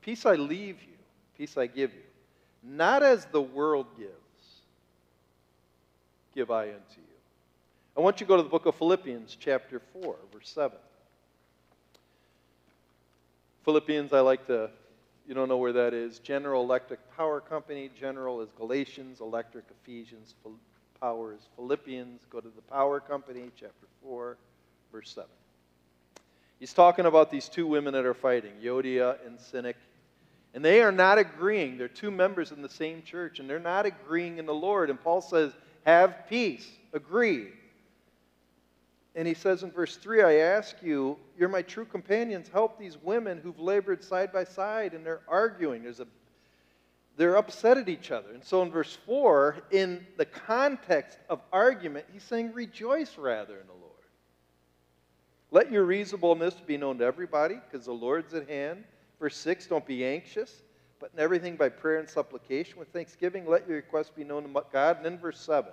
Peace 0.00 0.26
I 0.26 0.34
leave 0.34 0.82
you, 0.82 0.96
peace 1.36 1.56
I 1.56 1.66
give 1.66 1.92
you. 1.92 2.00
Not 2.62 3.02
as 3.02 3.26
the 3.26 3.40
world 3.40 3.86
gives, 3.96 4.10
give 6.34 6.50
I 6.50 6.64
unto 6.64 6.96
you. 6.96 7.02
I 7.96 8.00
want 8.00 8.20
you 8.20 8.26
to 8.26 8.28
go 8.28 8.36
to 8.36 8.42
the 8.42 8.48
book 8.48 8.66
of 8.66 8.74
Philippians, 8.74 9.36
chapter 9.38 9.80
4, 10.02 10.16
verse 10.32 10.48
7. 10.48 10.76
Philippians, 13.64 14.12
I 14.12 14.20
like 14.20 14.46
to, 14.48 14.70
you 15.26 15.34
don't 15.34 15.48
know 15.48 15.56
where 15.56 15.72
that 15.72 15.92
is. 15.92 16.18
General 16.20 16.62
Electric 16.62 17.00
Power 17.16 17.40
Company. 17.40 17.90
General 17.98 18.40
is 18.40 18.48
Galatians, 18.56 19.20
Electric, 19.20 19.64
Ephesians, 19.82 20.34
Power 21.00 21.34
is 21.34 21.40
Philippians. 21.56 22.20
Go 22.30 22.40
to 22.40 22.48
the 22.48 22.62
Power 22.62 23.00
Company, 23.00 23.50
chapter 23.56 23.86
4, 24.02 24.36
verse 24.92 25.10
7. 25.10 25.28
He's 26.60 26.72
talking 26.72 27.06
about 27.06 27.30
these 27.30 27.48
two 27.48 27.66
women 27.66 27.92
that 27.92 28.06
are 28.06 28.14
fighting, 28.14 28.52
Euodia 28.62 29.16
and 29.26 29.38
Syntyche. 29.38 29.74
And 30.54 30.64
they 30.64 30.80
are 30.80 30.92
not 30.92 31.18
agreeing. 31.18 31.76
They're 31.76 31.88
two 31.88 32.10
members 32.10 32.50
in 32.50 32.62
the 32.62 32.68
same 32.68 33.02
church, 33.02 33.40
and 33.40 33.50
they're 33.50 33.58
not 33.58 33.84
agreeing 33.84 34.38
in 34.38 34.46
the 34.46 34.54
Lord. 34.54 34.88
And 34.88 35.02
Paul 35.02 35.20
says, 35.20 35.52
Have 35.84 36.28
peace, 36.30 36.66
agree. 36.94 37.48
And 39.16 39.26
he 39.26 39.34
says 39.34 39.62
in 39.62 39.72
verse 39.72 39.96
3 39.96 40.22
I 40.22 40.34
ask 40.34 40.76
you, 40.82 41.16
you're 41.38 41.48
my 41.48 41.62
true 41.62 41.86
companions, 41.86 42.48
help 42.48 42.78
these 42.78 42.98
women 43.02 43.40
who've 43.42 43.58
labored 43.58 44.04
side 44.04 44.30
by 44.30 44.44
side, 44.44 44.92
and 44.92 45.04
they're 45.04 45.22
arguing. 45.26 45.82
There's 45.82 46.00
a 46.00 46.06
they're 47.16 47.36
upset 47.36 47.78
at 47.78 47.88
each 47.88 48.10
other. 48.10 48.30
And 48.32 48.44
so 48.44 48.62
in 48.62 48.70
verse 48.70 48.98
4, 49.06 49.56
in 49.70 50.06
the 50.18 50.26
context 50.26 51.18
of 51.30 51.40
argument, 51.50 52.04
he's 52.12 52.22
saying, 52.22 52.52
Rejoice 52.52 53.16
rather 53.16 53.58
in 53.58 53.66
the 53.66 53.72
Lord. 53.72 53.86
Let 55.50 55.72
your 55.72 55.84
reasonableness 55.84 56.54
be 56.66 56.76
known 56.76 56.98
to 56.98 57.04
everybody, 57.04 57.54
because 57.54 57.86
the 57.86 57.92
Lord's 57.92 58.34
at 58.34 58.48
hand. 58.48 58.84
Verse 59.18 59.36
6 59.38 59.66
Don't 59.66 59.86
be 59.86 60.04
anxious, 60.04 60.62
but 61.00 61.10
in 61.14 61.20
everything 61.20 61.56
by 61.56 61.70
prayer 61.70 61.98
and 61.98 62.08
supplication 62.08 62.78
with 62.78 62.88
thanksgiving, 62.88 63.46
let 63.46 63.66
your 63.66 63.76
requests 63.76 64.10
be 64.10 64.24
known 64.24 64.42
to 64.42 64.64
God. 64.70 64.98
And 64.98 65.06
then 65.06 65.18
verse 65.18 65.40
7 65.40 65.72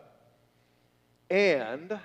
And 1.29 1.99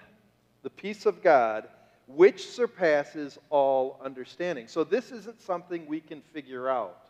the 0.62 0.70
peace 0.70 1.06
of 1.06 1.22
God, 1.22 1.68
which 2.06 2.48
surpasses 2.48 3.38
all 3.50 4.00
understanding. 4.02 4.66
So 4.66 4.82
this 4.84 5.12
isn't 5.12 5.40
something 5.40 5.86
we 5.86 6.00
can 6.00 6.22
figure 6.32 6.68
out, 6.68 7.08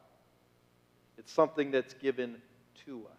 it's 1.16 1.32
something 1.32 1.70
that's 1.70 1.94
given 1.94 2.36
to 2.86 3.02
us, 3.06 3.18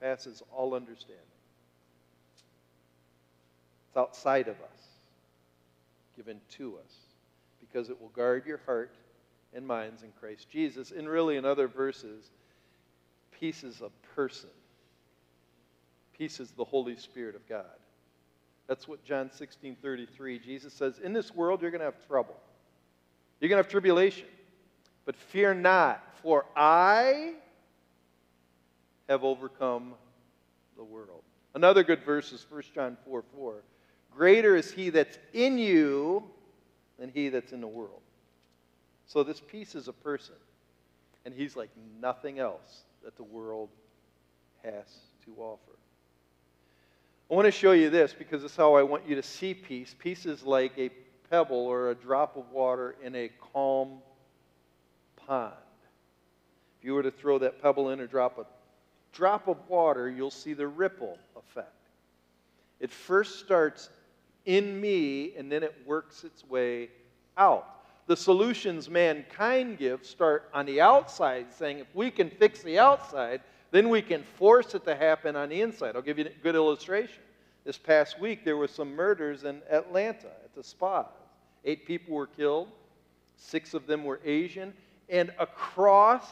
passes 0.00 0.42
all 0.50 0.74
understanding. 0.74 1.18
It's 3.88 3.96
outside 3.96 4.48
of 4.48 4.56
us, 4.56 4.86
given 6.16 6.40
to 6.52 6.76
us, 6.78 6.94
because 7.60 7.90
it 7.90 8.00
will 8.00 8.08
guard 8.08 8.46
your 8.46 8.60
heart 8.64 8.94
and 9.54 9.66
minds 9.66 10.02
in 10.02 10.08
Christ 10.18 10.48
Jesus. 10.50 10.92
And 10.92 11.08
really, 11.08 11.36
in 11.36 11.44
other 11.44 11.68
verses, 11.68 12.30
peace 13.38 13.64
is 13.64 13.82
a 13.82 13.90
person, 14.14 14.48
peace 16.16 16.40
is 16.40 16.50
the 16.52 16.64
Holy 16.64 16.96
Spirit 16.96 17.34
of 17.34 17.46
God. 17.48 17.66
That's 18.68 18.86
what 18.88 19.04
John 19.04 19.30
16 19.30 19.76
33, 19.82 20.38
Jesus 20.38 20.72
says, 20.72 20.98
In 20.98 21.12
this 21.12 21.34
world 21.34 21.62
you're 21.62 21.70
going 21.70 21.80
to 21.80 21.86
have 21.86 22.06
trouble. 22.06 22.36
You're 23.40 23.48
going 23.48 23.58
to 23.58 23.64
have 23.64 23.70
tribulation. 23.70 24.26
But 25.04 25.16
fear 25.16 25.52
not, 25.52 26.02
for 26.22 26.46
I 26.54 27.34
have 29.08 29.24
overcome 29.24 29.94
the 30.76 30.84
world. 30.84 31.22
Another 31.54 31.82
good 31.82 32.02
verse 32.04 32.32
is 32.32 32.46
1 32.48 32.62
John 32.74 32.96
4 33.04 33.24
4. 33.34 33.62
Greater 34.14 34.56
is 34.56 34.70
he 34.70 34.90
that's 34.90 35.18
in 35.32 35.58
you 35.58 36.22
than 36.98 37.10
he 37.10 37.28
that's 37.28 37.52
in 37.52 37.60
the 37.60 37.66
world. 37.66 38.00
So 39.06 39.22
this 39.22 39.40
peace 39.40 39.74
is 39.74 39.88
a 39.88 39.92
person. 39.92 40.34
And 41.24 41.34
he's 41.34 41.56
like 41.56 41.70
nothing 42.00 42.38
else 42.38 42.82
that 43.04 43.16
the 43.16 43.22
world 43.22 43.68
has 44.62 44.86
to 45.24 45.34
offer. 45.38 45.78
I 47.32 47.34
want 47.34 47.46
to 47.46 47.50
show 47.50 47.72
you 47.72 47.88
this 47.88 48.12
because 48.12 48.44
it's 48.44 48.56
how 48.56 48.74
I 48.74 48.82
want 48.82 49.08
you 49.08 49.14
to 49.14 49.22
see 49.22 49.54
peace. 49.54 49.96
Peace 49.98 50.26
is 50.26 50.42
like 50.42 50.72
a 50.76 50.90
pebble 51.30 51.56
or 51.56 51.88
a 51.88 51.94
drop 51.94 52.36
of 52.36 52.50
water 52.52 52.94
in 53.02 53.14
a 53.14 53.30
calm 53.54 54.02
pond. 55.16 55.54
If 56.78 56.84
you 56.84 56.92
were 56.92 57.02
to 57.02 57.10
throw 57.10 57.38
that 57.38 57.62
pebble 57.62 57.88
in 57.88 58.00
or 58.00 58.06
drop 58.06 58.36
a 58.36 58.44
drop 59.14 59.48
of 59.48 59.56
water, 59.66 60.10
you'll 60.10 60.30
see 60.30 60.52
the 60.52 60.66
ripple 60.66 61.16
effect. 61.34 61.72
It 62.80 62.90
first 62.90 63.38
starts 63.38 63.88
in 64.44 64.78
me 64.78 65.34
and 65.34 65.50
then 65.50 65.62
it 65.62 65.74
works 65.86 66.24
its 66.24 66.46
way 66.46 66.90
out. 67.38 67.66
The 68.08 68.16
solutions 68.16 68.90
mankind 68.90 69.78
gives 69.78 70.06
start 70.06 70.50
on 70.52 70.66
the 70.66 70.82
outside, 70.82 71.46
saying 71.54 71.78
if 71.78 71.86
we 71.94 72.10
can 72.10 72.28
fix 72.28 72.60
the 72.60 72.78
outside, 72.78 73.40
then 73.72 73.88
we 73.88 74.02
can 74.02 74.22
force 74.22 74.74
it 74.74 74.84
to 74.84 74.94
happen 74.94 75.34
on 75.34 75.48
the 75.48 75.60
inside. 75.60 75.96
I'll 75.96 76.02
give 76.02 76.18
you 76.18 76.26
a 76.26 76.42
good 76.42 76.54
illustration. 76.54 77.22
This 77.64 77.78
past 77.78 78.20
week, 78.20 78.44
there 78.44 78.56
were 78.56 78.68
some 78.68 78.94
murders 78.94 79.44
in 79.44 79.62
Atlanta 79.70 80.26
at 80.26 80.54
the 80.54 80.62
spas. 80.62 81.06
Eight 81.64 81.86
people 81.86 82.14
were 82.14 82.26
killed, 82.26 82.68
six 83.36 83.72
of 83.72 83.86
them 83.86 84.04
were 84.04 84.20
Asian, 84.24 84.74
and 85.08 85.32
across, 85.38 86.28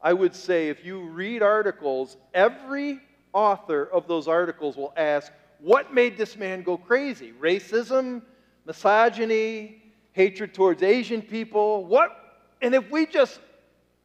I 0.00 0.12
would 0.12 0.34
say, 0.34 0.68
if 0.68 0.84
you 0.84 1.00
read 1.00 1.42
articles, 1.42 2.16
every 2.34 3.00
author 3.32 3.84
of 3.84 4.08
those 4.08 4.26
articles 4.26 4.76
will 4.76 4.92
ask, 4.96 5.32
What 5.60 5.94
made 5.94 6.16
this 6.16 6.36
man 6.36 6.62
go 6.62 6.76
crazy? 6.76 7.32
Racism, 7.40 8.22
misogyny, 8.64 9.82
hatred 10.12 10.54
towards 10.54 10.82
Asian 10.82 11.22
people? 11.22 11.84
What? 11.84 12.40
And 12.62 12.74
if 12.74 12.90
we 12.90 13.06
just 13.06 13.38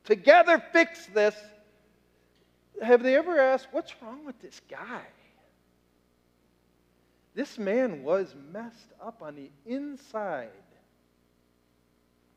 together 0.04 0.62
fix 0.72 1.08
this, 1.08 1.36
have 2.82 3.04
they 3.04 3.16
ever 3.16 3.40
asked, 3.40 3.68
What's 3.72 3.94
wrong 4.02 4.26
with 4.26 4.40
this 4.42 4.62
guy? 4.70 5.04
This 7.36 7.58
man 7.58 8.04
was 8.04 8.34
messed 8.52 8.94
up 9.02 9.22
on 9.22 9.36
the 9.36 9.50
inside 9.66 10.50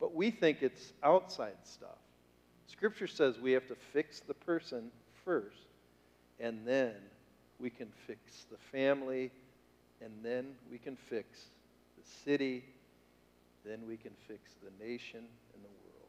but 0.00 0.14
we 0.14 0.30
think 0.30 0.62
it's 0.62 0.94
outside 1.04 1.56
stuff. 1.62 1.98
Scripture 2.66 3.06
says 3.06 3.38
we 3.38 3.52
have 3.52 3.68
to 3.68 3.76
fix 3.92 4.20
the 4.20 4.34
person 4.34 4.90
first, 5.24 5.68
and 6.40 6.66
then 6.66 6.94
we 7.60 7.68
can 7.68 7.88
fix 8.06 8.46
the 8.50 8.56
family, 8.72 9.30
and 10.00 10.10
then 10.22 10.46
we 10.70 10.78
can 10.78 10.96
fix 10.96 11.44
the 11.98 12.10
city, 12.24 12.64
then 13.64 13.80
we 13.86 13.98
can 13.98 14.12
fix 14.26 14.40
the 14.64 14.84
nation 14.84 15.20
and 15.54 15.62
the 15.62 15.68
world. 15.68 16.08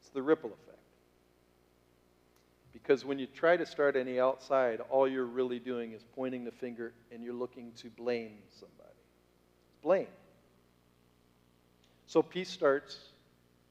It's 0.00 0.08
the 0.08 0.22
ripple 0.22 0.50
effect. 0.50 0.78
Because 2.74 3.04
when 3.04 3.18
you 3.18 3.26
try 3.26 3.56
to 3.56 3.64
start 3.64 3.96
any 3.96 4.20
outside, 4.20 4.80
all 4.90 5.08
you're 5.08 5.24
really 5.24 5.60
doing 5.60 5.92
is 5.92 6.02
pointing 6.14 6.44
the 6.44 6.50
finger 6.50 6.92
and 7.10 7.22
you're 7.22 7.32
looking 7.32 7.72
to 7.76 7.88
blame 7.88 8.32
somebody. 8.50 8.90
Blame. 9.82 10.08
So 12.06 12.20
peace 12.20 12.50
starts 12.50 12.98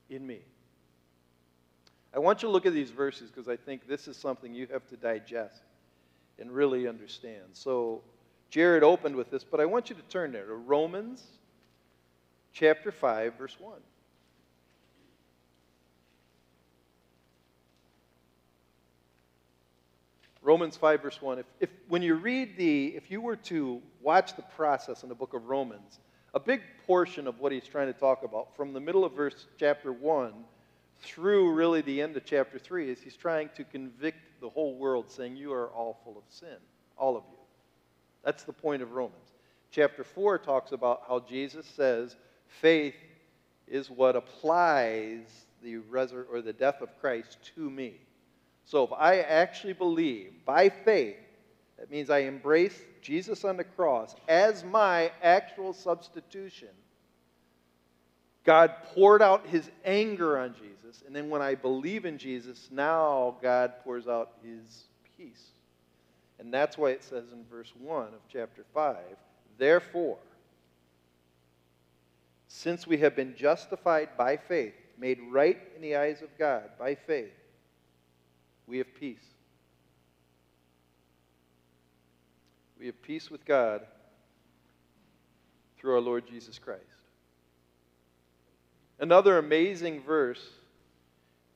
in 0.09 0.25
me. 0.25 0.39
I 2.15 2.19
want 2.19 2.41
you 2.41 2.47
to 2.47 2.51
look 2.51 2.65
at 2.65 2.73
these 2.73 2.91
verses 2.91 3.29
because 3.29 3.49
I 3.49 3.57
think 3.57 3.87
this 3.87 4.07
is 4.07 4.15
something 4.15 4.53
you 4.53 4.67
have 4.71 4.87
to 4.87 4.95
digest 4.95 5.61
and 6.39 6.51
really 6.51 6.87
understand. 6.87 7.43
So 7.53 8.01
Jared 8.49 8.83
opened 8.83 9.15
with 9.15 9.29
this, 9.31 9.43
but 9.43 9.59
I 9.59 9.65
want 9.65 9.89
you 9.89 9.95
to 9.95 10.01
turn 10.03 10.31
there 10.31 10.45
to 10.45 10.53
Romans 10.53 11.23
chapter 12.53 12.91
5, 12.91 13.35
verse 13.35 13.57
1. 13.59 13.73
Romans 20.43 20.75
5, 20.75 21.01
verse 21.01 21.21
1. 21.21 21.39
If, 21.39 21.45
if, 21.61 21.69
when 21.87 22.01
you 22.01 22.15
read 22.15 22.57
the, 22.57 22.87
if 22.87 23.09
you 23.09 23.21
were 23.21 23.37
to 23.37 23.81
watch 24.01 24.35
the 24.35 24.41
process 24.41 25.03
in 25.03 25.09
the 25.09 25.15
book 25.15 25.33
of 25.33 25.45
Romans, 25.45 25.99
a 26.33 26.39
big 26.39 26.61
portion 26.85 27.27
of 27.27 27.39
what 27.39 27.51
he's 27.51 27.65
trying 27.65 27.87
to 27.87 27.97
talk 27.97 28.23
about 28.23 28.55
from 28.55 28.73
the 28.73 28.79
middle 28.79 29.05
of 29.05 29.13
verse 29.13 29.47
chapter 29.57 29.93
1 29.93 30.33
through 31.01 31.53
really 31.53 31.81
the 31.81 32.01
end 32.01 32.17
of 32.17 32.25
chapter 32.25 32.59
3 32.59 32.89
is 32.89 32.99
he's 32.99 33.15
trying 33.15 33.49
to 33.55 33.63
convict 33.63 34.17
the 34.41 34.49
whole 34.49 34.75
world 34.75 35.09
saying 35.09 35.35
you 35.35 35.53
are 35.53 35.67
all 35.69 35.99
full 36.03 36.17
of 36.17 36.23
sin 36.29 36.57
all 36.97 37.15
of 37.15 37.23
you 37.31 37.37
that's 38.23 38.43
the 38.43 38.53
point 38.53 38.81
of 38.81 38.91
romans 38.93 39.33
chapter 39.71 40.03
4 40.03 40.39
talks 40.39 40.71
about 40.71 41.03
how 41.07 41.19
jesus 41.19 41.65
says 41.65 42.15
faith 42.47 42.95
is 43.67 43.89
what 43.89 44.15
applies 44.15 45.45
the 45.61 45.77
resur- 45.91 46.25
or 46.31 46.41
the 46.41 46.53
death 46.53 46.81
of 46.81 46.89
christ 46.99 47.37
to 47.55 47.69
me 47.69 47.95
so 48.65 48.83
if 48.83 48.91
i 48.93 49.19
actually 49.19 49.73
believe 49.73 50.31
by 50.45 50.69
faith 50.69 51.17
that 51.83 51.91
means 51.91 52.09
I 52.09 52.19
embrace 52.19 52.81
Jesus 53.01 53.43
on 53.43 53.57
the 53.57 53.65
cross 53.65 54.15
as 54.29 54.63
my 54.63 55.11
actual 55.21 55.73
substitution. 55.73 56.69
God 58.45 58.71
poured 58.93 59.21
out 59.21 59.47
his 59.47 59.69
anger 59.83 60.37
on 60.37 60.55
Jesus, 60.55 61.03
and 61.05 61.13
then 61.13 61.29
when 61.29 61.41
I 61.41 61.55
believe 61.55 62.05
in 62.05 62.17
Jesus, 62.17 62.69
now 62.71 63.35
God 63.41 63.73
pours 63.83 64.07
out 64.07 64.31
his 64.45 64.85
peace. 65.17 65.47
And 66.39 66.53
that's 66.53 66.77
why 66.77 66.91
it 66.91 67.03
says 67.03 67.33
in 67.33 67.43
verse 67.51 67.73
1 67.77 68.07
of 68.07 68.21
chapter 68.31 68.63
5 68.73 68.95
Therefore, 69.57 70.19
since 72.47 72.87
we 72.87 72.97
have 72.99 73.13
been 73.13 73.35
justified 73.35 74.09
by 74.17 74.37
faith, 74.37 74.73
made 74.97 75.19
right 75.29 75.59
in 75.75 75.81
the 75.81 75.97
eyes 75.97 76.21
of 76.21 76.29
God 76.39 76.63
by 76.79 76.95
faith, 76.95 77.33
we 78.67 78.77
have 78.77 78.93
peace 78.95 79.33
We 82.83 82.87
have 82.87 83.01
peace 83.01 83.31
with 83.31 83.45
God 83.45 83.79
through 85.77 85.93
our 85.93 86.01
Lord 86.01 86.27
Jesus 86.27 86.59
Christ. 86.59 86.81
Another 88.99 89.37
amazing 89.37 90.01
verse 90.01 90.45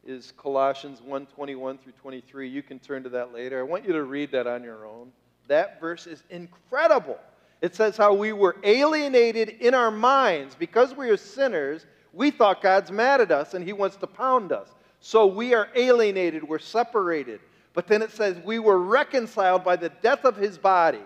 is 0.05 0.31
Colossians 0.37 1.01
1:21 1.01 1.79
through 1.79 1.91
23. 2.01 2.47
You 2.47 2.63
can 2.63 2.79
turn 2.79 3.03
to 3.03 3.09
that 3.09 3.33
later. 3.33 3.59
I 3.59 3.63
want 3.63 3.83
you 3.83 3.91
to 3.91 4.03
read 4.03 4.31
that 4.31 4.47
on 4.47 4.63
your 4.63 4.85
own. 4.85 5.11
That 5.47 5.81
verse 5.81 6.07
is 6.07 6.23
incredible. 6.29 7.19
It 7.59 7.75
says 7.75 7.97
how 7.97 8.13
we 8.13 8.31
were 8.31 8.55
alienated 8.63 9.49
in 9.49 9.73
our 9.73 9.91
minds 9.91 10.55
because 10.55 10.95
we 10.95 11.09
are 11.09 11.17
sinners. 11.17 11.85
We 12.13 12.31
thought 12.31 12.61
God's 12.61 12.89
mad 12.89 13.19
at 13.19 13.31
us 13.31 13.53
and 13.53 13.65
he 13.65 13.73
wants 13.73 13.97
to 13.97 14.07
pound 14.07 14.53
us. 14.53 14.69
So 15.07 15.25
we 15.25 15.53
are 15.53 15.69
alienated, 15.73 16.43
we're 16.43 16.59
separated. 16.59 17.39
But 17.71 17.87
then 17.87 18.01
it 18.01 18.11
says 18.11 18.35
we 18.43 18.59
were 18.59 18.77
reconciled 18.77 19.63
by 19.63 19.77
the 19.77 19.87
death 19.87 20.25
of 20.25 20.35
his 20.35 20.57
body 20.57 20.99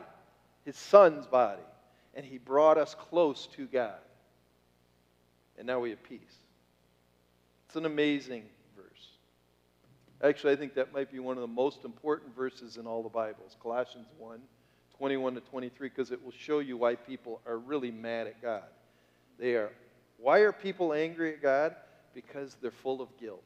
his 0.66 0.76
son's 0.76 1.28
body, 1.28 1.62
and 2.16 2.26
he 2.26 2.40
brought 2.40 2.80
us 2.80 2.96
close 2.96 3.48
to 3.56 3.68
God. 3.68 4.00
And 5.56 5.68
now 5.68 5.80
we 5.80 5.92
have 5.92 6.02
peace. 6.02 6.20
It's 7.68 7.76
an 7.76 7.86
amazing 7.86 8.44
verse. 8.76 9.10
Actually, 10.24 10.54
I 10.54 10.56
think 10.56 10.74
that 10.74 10.92
might 10.92 11.12
be 11.12 11.20
one 11.20 11.38
of 11.38 11.42
the 11.42 11.48
most 11.48 11.86
important 11.86 12.36
verses 12.36 12.78
in 12.78 12.88
all 12.88 13.04
the 13.04 13.10
Bibles 13.10 13.56
Colossians 13.62 14.08
1 14.18 14.40
21 14.98 15.36
to 15.36 15.42
23, 15.42 15.90
because 15.90 16.12
it 16.12 16.24
will 16.24 16.34
show 16.36 16.58
you 16.58 16.76
why 16.76 16.96
people 16.96 17.40
are 17.46 17.60
really 17.60 17.92
mad 17.92 18.26
at 18.26 18.42
God. 18.42 18.64
They 19.38 19.54
are, 19.54 19.70
why 20.18 20.40
are 20.40 20.52
people 20.52 20.92
angry 20.92 21.34
at 21.34 21.42
God? 21.44 21.76
Because 22.16 22.58
they're 22.62 22.72
full 22.72 23.00
of 23.00 23.16
guilt 23.20 23.44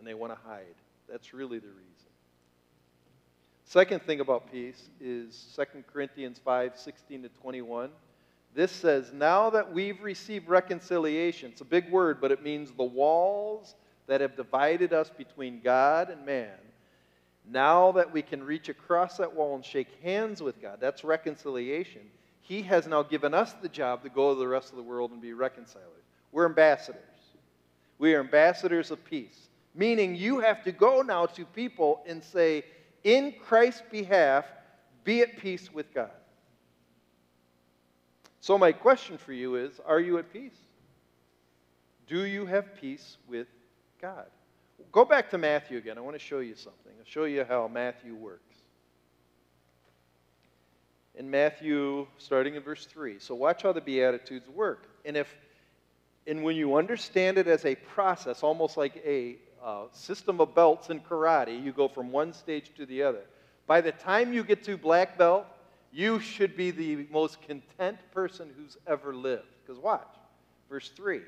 and 0.00 0.08
they 0.08 0.14
want 0.14 0.32
to 0.32 0.38
hide. 0.48 0.74
That's 1.08 1.32
really 1.32 1.60
the 1.60 1.68
reason. 1.68 1.84
Second 3.64 4.02
thing 4.02 4.18
about 4.18 4.50
peace 4.50 4.88
is 5.00 5.46
2 5.54 5.84
Corinthians 5.92 6.40
5 6.44 6.76
16 6.76 7.22
to 7.22 7.28
21. 7.28 7.90
This 8.54 8.72
says, 8.72 9.12
Now 9.12 9.50
that 9.50 9.72
we've 9.72 10.02
received 10.02 10.48
reconciliation, 10.48 11.52
it's 11.52 11.60
a 11.60 11.64
big 11.66 11.88
word, 11.90 12.20
but 12.20 12.32
it 12.32 12.42
means 12.42 12.72
the 12.72 12.82
walls 12.82 13.76
that 14.08 14.20
have 14.20 14.34
divided 14.36 14.92
us 14.92 15.08
between 15.16 15.60
God 15.60 16.10
and 16.10 16.26
man. 16.26 16.58
Now 17.48 17.92
that 17.92 18.12
we 18.12 18.22
can 18.22 18.42
reach 18.42 18.68
across 18.68 19.18
that 19.18 19.34
wall 19.34 19.54
and 19.54 19.64
shake 19.64 19.88
hands 20.02 20.42
with 20.42 20.60
God, 20.60 20.78
that's 20.80 21.04
reconciliation. 21.04 22.02
He 22.40 22.62
has 22.62 22.88
now 22.88 23.04
given 23.04 23.34
us 23.34 23.52
the 23.52 23.68
job 23.68 24.02
to 24.02 24.08
go 24.08 24.34
to 24.34 24.40
the 24.40 24.48
rest 24.48 24.70
of 24.70 24.76
the 24.76 24.82
world 24.82 25.12
and 25.12 25.20
be 25.20 25.32
reconcilers. 25.32 25.86
We're 26.32 26.46
ambassadors. 26.46 27.02
We 27.98 28.14
are 28.14 28.20
ambassadors 28.20 28.90
of 28.90 29.04
peace, 29.04 29.49
meaning 29.74 30.14
you 30.14 30.40
have 30.40 30.62
to 30.64 30.72
go 30.72 31.02
now 31.02 31.26
to 31.26 31.44
people 31.44 32.02
and 32.06 32.22
say, 32.22 32.64
in 33.04 33.34
Christ's 33.46 33.82
behalf, 33.90 34.44
Be 35.04 35.22
at 35.22 35.38
peace 35.38 35.72
with 35.72 35.92
God. 35.94 36.10
So, 38.40 38.58
my 38.58 38.72
question 38.72 39.18
for 39.18 39.32
you 39.32 39.56
is 39.56 39.80
Are 39.86 40.00
you 40.00 40.18
at 40.18 40.32
peace? 40.32 40.56
Do 42.06 42.24
you 42.24 42.46
have 42.46 42.74
peace 42.80 43.16
with 43.28 43.46
God? 44.00 44.26
Go 44.92 45.04
back 45.04 45.30
to 45.30 45.38
Matthew 45.38 45.78
again. 45.78 45.96
I 45.98 46.00
want 46.00 46.16
to 46.16 46.24
show 46.24 46.40
you 46.40 46.54
something. 46.54 46.92
I'll 46.98 47.04
show 47.04 47.24
you 47.24 47.44
how 47.44 47.68
Matthew 47.68 48.14
works. 48.14 48.56
In 51.14 51.30
Matthew, 51.30 52.06
starting 52.18 52.54
in 52.54 52.62
verse 52.62 52.86
3. 52.86 53.18
So, 53.18 53.34
watch 53.34 53.62
how 53.62 53.72
the 53.72 53.80
Beatitudes 53.80 54.48
work. 54.48 54.88
And 55.04 55.16
if 55.16 55.34
and 56.26 56.42
when 56.42 56.54
you 56.54 56.76
understand 56.76 57.38
it 57.38 57.46
as 57.46 57.64
a 57.64 57.74
process, 57.74 58.42
almost 58.42 58.76
like 58.76 59.02
a 59.04 59.36
uh, 59.62 59.84
system 59.92 60.40
of 60.40 60.54
belts 60.54 60.90
in 60.90 61.00
karate, 61.00 61.62
you 61.62 61.72
go 61.72 61.88
from 61.88 62.12
one 62.12 62.32
stage 62.32 62.70
to 62.76 62.86
the 62.86 63.02
other. 63.02 63.22
By 63.66 63.80
the 63.80 63.92
time 63.92 64.32
you 64.32 64.42
get 64.42 64.64
to 64.64 64.76
black 64.76 65.16
belt, 65.18 65.46
you 65.92 66.20
should 66.20 66.56
be 66.56 66.70
the 66.70 67.06
most 67.10 67.40
content 67.42 67.98
person 68.12 68.50
who's 68.56 68.76
ever 68.86 69.14
lived. 69.14 69.46
Because 69.64 69.80
watch, 69.80 70.06
verse 70.68 70.90
3. 70.90 71.20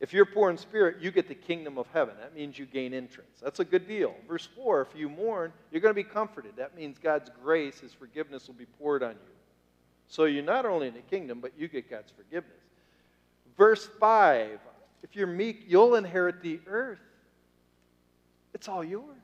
If 0.00 0.12
you're 0.12 0.26
poor 0.26 0.50
in 0.50 0.58
spirit, 0.58 1.00
you 1.00 1.10
get 1.10 1.28
the 1.28 1.34
kingdom 1.34 1.78
of 1.78 1.86
heaven. 1.92 2.14
That 2.20 2.34
means 2.34 2.58
you 2.58 2.66
gain 2.66 2.92
entrance. 2.92 3.40
That's 3.40 3.60
a 3.60 3.64
good 3.64 3.88
deal. 3.88 4.14
Verse 4.28 4.48
4 4.56 4.82
if 4.82 4.88
you 4.94 5.08
mourn, 5.08 5.52
you're 5.70 5.80
going 5.80 5.94
to 5.94 6.02
be 6.02 6.08
comforted. 6.08 6.56
That 6.56 6.76
means 6.76 6.98
God's 6.98 7.30
grace, 7.42 7.80
His 7.80 7.92
forgiveness 7.92 8.46
will 8.46 8.54
be 8.54 8.66
poured 8.66 9.02
on 9.02 9.12
you. 9.12 9.34
So 10.08 10.24
you're 10.24 10.44
not 10.44 10.66
only 10.66 10.88
in 10.88 10.94
the 10.94 11.00
kingdom, 11.00 11.40
but 11.40 11.52
you 11.56 11.68
get 11.68 11.88
God's 11.88 12.12
forgiveness. 12.12 12.52
Verse 13.56 13.88
5 13.98 14.58
if 15.04 15.14
you're 15.14 15.26
meek, 15.26 15.64
you'll 15.68 15.96
inherit 15.96 16.42
the 16.42 16.58
earth. 16.66 16.98
It's 18.54 18.68
all 18.68 18.84
yours. 18.84 19.18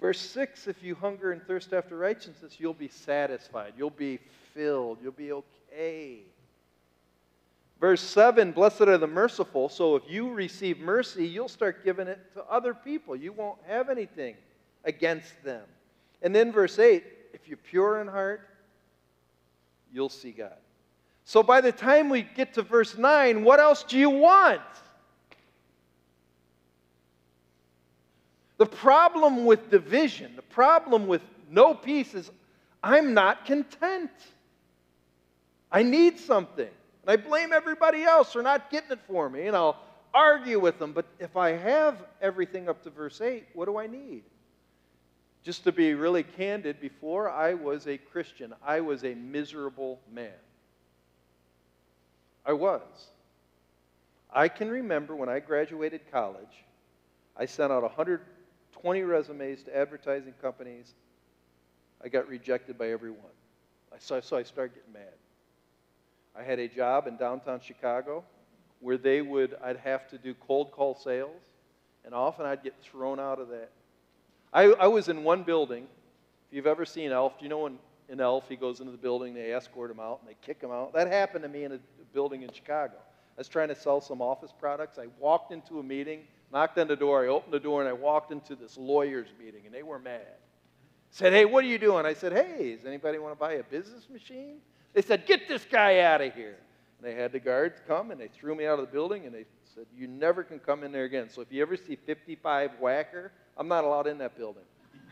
Verse 0.00 0.20
6 0.20 0.68
if 0.68 0.82
you 0.82 0.94
hunger 0.94 1.32
and 1.32 1.42
thirst 1.42 1.72
after 1.72 1.96
righteousness, 1.96 2.56
you'll 2.58 2.74
be 2.74 2.88
satisfied. 2.88 3.74
You'll 3.76 3.90
be 3.90 4.18
filled. 4.54 4.98
You'll 5.02 5.12
be 5.12 5.32
okay. 5.32 6.20
Verse 7.80 8.00
7 8.00 8.52
Blessed 8.52 8.82
are 8.82 8.98
the 8.98 9.06
merciful. 9.06 9.68
So 9.68 9.96
if 9.96 10.02
you 10.08 10.32
receive 10.32 10.78
mercy, 10.78 11.26
you'll 11.26 11.48
start 11.48 11.84
giving 11.84 12.08
it 12.08 12.18
to 12.34 12.44
other 12.44 12.74
people. 12.74 13.16
You 13.16 13.32
won't 13.32 13.58
have 13.66 13.88
anything 13.88 14.36
against 14.84 15.42
them. 15.44 15.64
And 16.22 16.34
then 16.34 16.52
verse 16.52 16.78
8 16.78 17.04
If 17.32 17.48
you're 17.48 17.56
pure 17.56 18.00
in 18.00 18.06
heart, 18.06 18.40
you'll 19.92 20.08
see 20.08 20.30
God. 20.30 20.56
So 21.24 21.42
by 21.42 21.60
the 21.60 21.72
time 21.72 22.08
we 22.08 22.22
get 22.22 22.54
to 22.54 22.62
verse 22.62 22.96
9, 22.96 23.44
what 23.44 23.60
else 23.60 23.82
do 23.82 23.98
you 23.98 24.10
want? 24.10 24.62
The 28.58 28.66
problem 28.66 29.44
with 29.44 29.70
division, 29.70 30.34
the 30.36 30.42
problem 30.42 31.06
with 31.06 31.22
no 31.48 31.74
peace 31.74 32.14
is 32.14 32.30
I'm 32.82 33.14
not 33.14 33.44
content. 33.46 34.10
I 35.70 35.82
need 35.82 36.18
something. 36.18 36.68
And 37.02 37.10
I 37.10 37.16
blame 37.16 37.52
everybody 37.52 38.02
else 38.02 38.32
for 38.32 38.42
not 38.42 38.70
getting 38.70 38.92
it 38.92 39.00
for 39.06 39.30
me. 39.30 39.46
And 39.46 39.56
I'll 39.56 39.80
argue 40.12 40.58
with 40.58 40.78
them. 40.78 40.92
But 40.92 41.06
if 41.18 41.36
I 41.36 41.50
have 41.50 42.04
everything 42.20 42.68
up 42.68 42.82
to 42.84 42.90
verse 42.90 43.20
8, 43.20 43.46
what 43.52 43.66
do 43.66 43.78
I 43.78 43.86
need? 43.86 44.22
Just 45.44 45.64
to 45.64 45.72
be 45.72 45.94
really 45.94 46.24
candid, 46.24 46.80
before 46.80 47.30
I 47.30 47.54
was 47.54 47.86
a 47.86 47.96
Christian, 47.96 48.52
I 48.64 48.80
was 48.80 49.04
a 49.04 49.14
miserable 49.14 50.00
man. 50.12 50.32
I 52.44 52.52
was. 52.54 52.82
I 54.32 54.48
can 54.48 54.68
remember 54.68 55.14
when 55.14 55.28
I 55.28 55.38
graduated 55.38 56.10
college, 56.10 56.64
I 57.36 57.46
sent 57.46 57.72
out 57.72 57.84
120 58.82 59.02
resumes 59.02 59.62
to 59.64 59.76
advertising 59.76 60.34
companies. 60.40 60.94
I 62.02 62.08
got 62.08 62.28
rejected 62.28 62.78
by 62.78 62.90
every 62.90 63.10
one. 63.10 63.20
So, 63.98 64.20
so 64.20 64.36
I 64.36 64.42
started 64.42 64.74
getting 64.74 64.92
mad. 64.92 65.14
I 66.36 66.42
had 66.42 66.58
a 66.58 66.68
job 66.68 67.06
in 67.06 67.16
downtown 67.16 67.60
Chicago 67.60 68.22
where 68.80 68.96
they 68.96 69.22
would, 69.22 69.56
I'd 69.62 69.78
have 69.78 70.08
to 70.10 70.18
do 70.18 70.34
cold 70.34 70.70
call 70.70 70.94
sales, 70.94 71.40
and 72.04 72.14
often 72.14 72.46
I'd 72.46 72.62
get 72.62 72.74
thrown 72.80 73.18
out 73.18 73.40
of 73.40 73.48
that. 73.48 73.70
I, 74.52 74.64
I 74.66 74.86
was 74.86 75.08
in 75.08 75.24
one 75.24 75.42
building. 75.42 75.88
If 76.48 76.56
you've 76.56 76.66
ever 76.66 76.84
seen 76.84 77.10
Elf, 77.10 77.38
do 77.38 77.44
you 77.44 77.48
know 77.48 77.58
when 77.58 77.78
in 78.08 78.20
Elf 78.20 78.48
he 78.48 78.56
goes 78.56 78.80
into 78.80 78.92
the 78.92 78.98
building, 78.98 79.34
they 79.34 79.52
escort 79.52 79.90
him 79.90 80.00
out, 80.00 80.20
and 80.20 80.28
they 80.28 80.36
kick 80.40 80.62
him 80.62 80.70
out? 80.70 80.92
That 80.94 81.08
happened 81.08 81.42
to 81.42 81.48
me 81.48 81.64
in 81.64 81.72
a 81.72 81.78
building 82.12 82.42
in 82.42 82.52
Chicago. 82.52 82.94
I 82.96 83.40
was 83.40 83.48
trying 83.48 83.68
to 83.68 83.74
sell 83.74 84.00
some 84.00 84.22
office 84.22 84.52
products. 84.58 84.98
I 84.98 85.06
walked 85.18 85.52
into 85.52 85.80
a 85.80 85.82
meeting, 85.82 86.20
knocked 86.52 86.78
on 86.78 86.88
the 86.88 86.96
door, 86.96 87.24
I 87.24 87.28
opened 87.28 87.52
the 87.52 87.60
door, 87.60 87.80
and 87.80 87.88
I 87.88 87.92
walked 87.92 88.32
into 88.32 88.56
this 88.56 88.76
lawyer's 88.76 89.28
meeting, 89.38 89.62
and 89.66 89.74
they 89.74 89.82
were 89.82 89.98
mad. 89.98 90.26
Said, 91.10 91.32
hey, 91.32 91.44
what 91.44 91.64
are 91.64 91.68
you 91.68 91.78
doing? 91.78 92.04
I 92.04 92.14
said, 92.14 92.32
hey, 92.32 92.74
does 92.76 92.84
anybody 92.84 93.18
want 93.18 93.34
to 93.34 93.38
buy 93.38 93.54
a 93.54 93.62
business 93.62 94.08
machine? 94.10 94.58
They 94.92 95.02
said, 95.02 95.26
get 95.26 95.48
this 95.48 95.66
guy 95.70 96.00
out 96.00 96.20
of 96.20 96.34
here. 96.34 96.56
And 96.98 97.06
they 97.06 97.14
had 97.14 97.32
the 97.32 97.40
guards 97.40 97.80
come, 97.86 98.10
and 98.10 98.20
they 98.20 98.28
threw 98.28 98.54
me 98.54 98.66
out 98.66 98.78
of 98.78 98.86
the 98.86 98.92
building, 98.92 99.24
and 99.24 99.34
they 99.34 99.44
said, 99.74 99.86
you 99.96 100.06
never 100.06 100.42
can 100.42 100.58
come 100.58 100.82
in 100.84 100.92
there 100.92 101.04
again. 101.04 101.28
So 101.30 101.40
if 101.40 101.52
you 101.52 101.62
ever 101.62 101.76
see 101.76 101.96
55 101.96 102.72
Wacker, 102.82 103.30
I'm 103.56 103.68
not 103.68 103.84
allowed 103.84 104.06
in 104.06 104.18
that 104.18 104.36
building. 104.36 104.64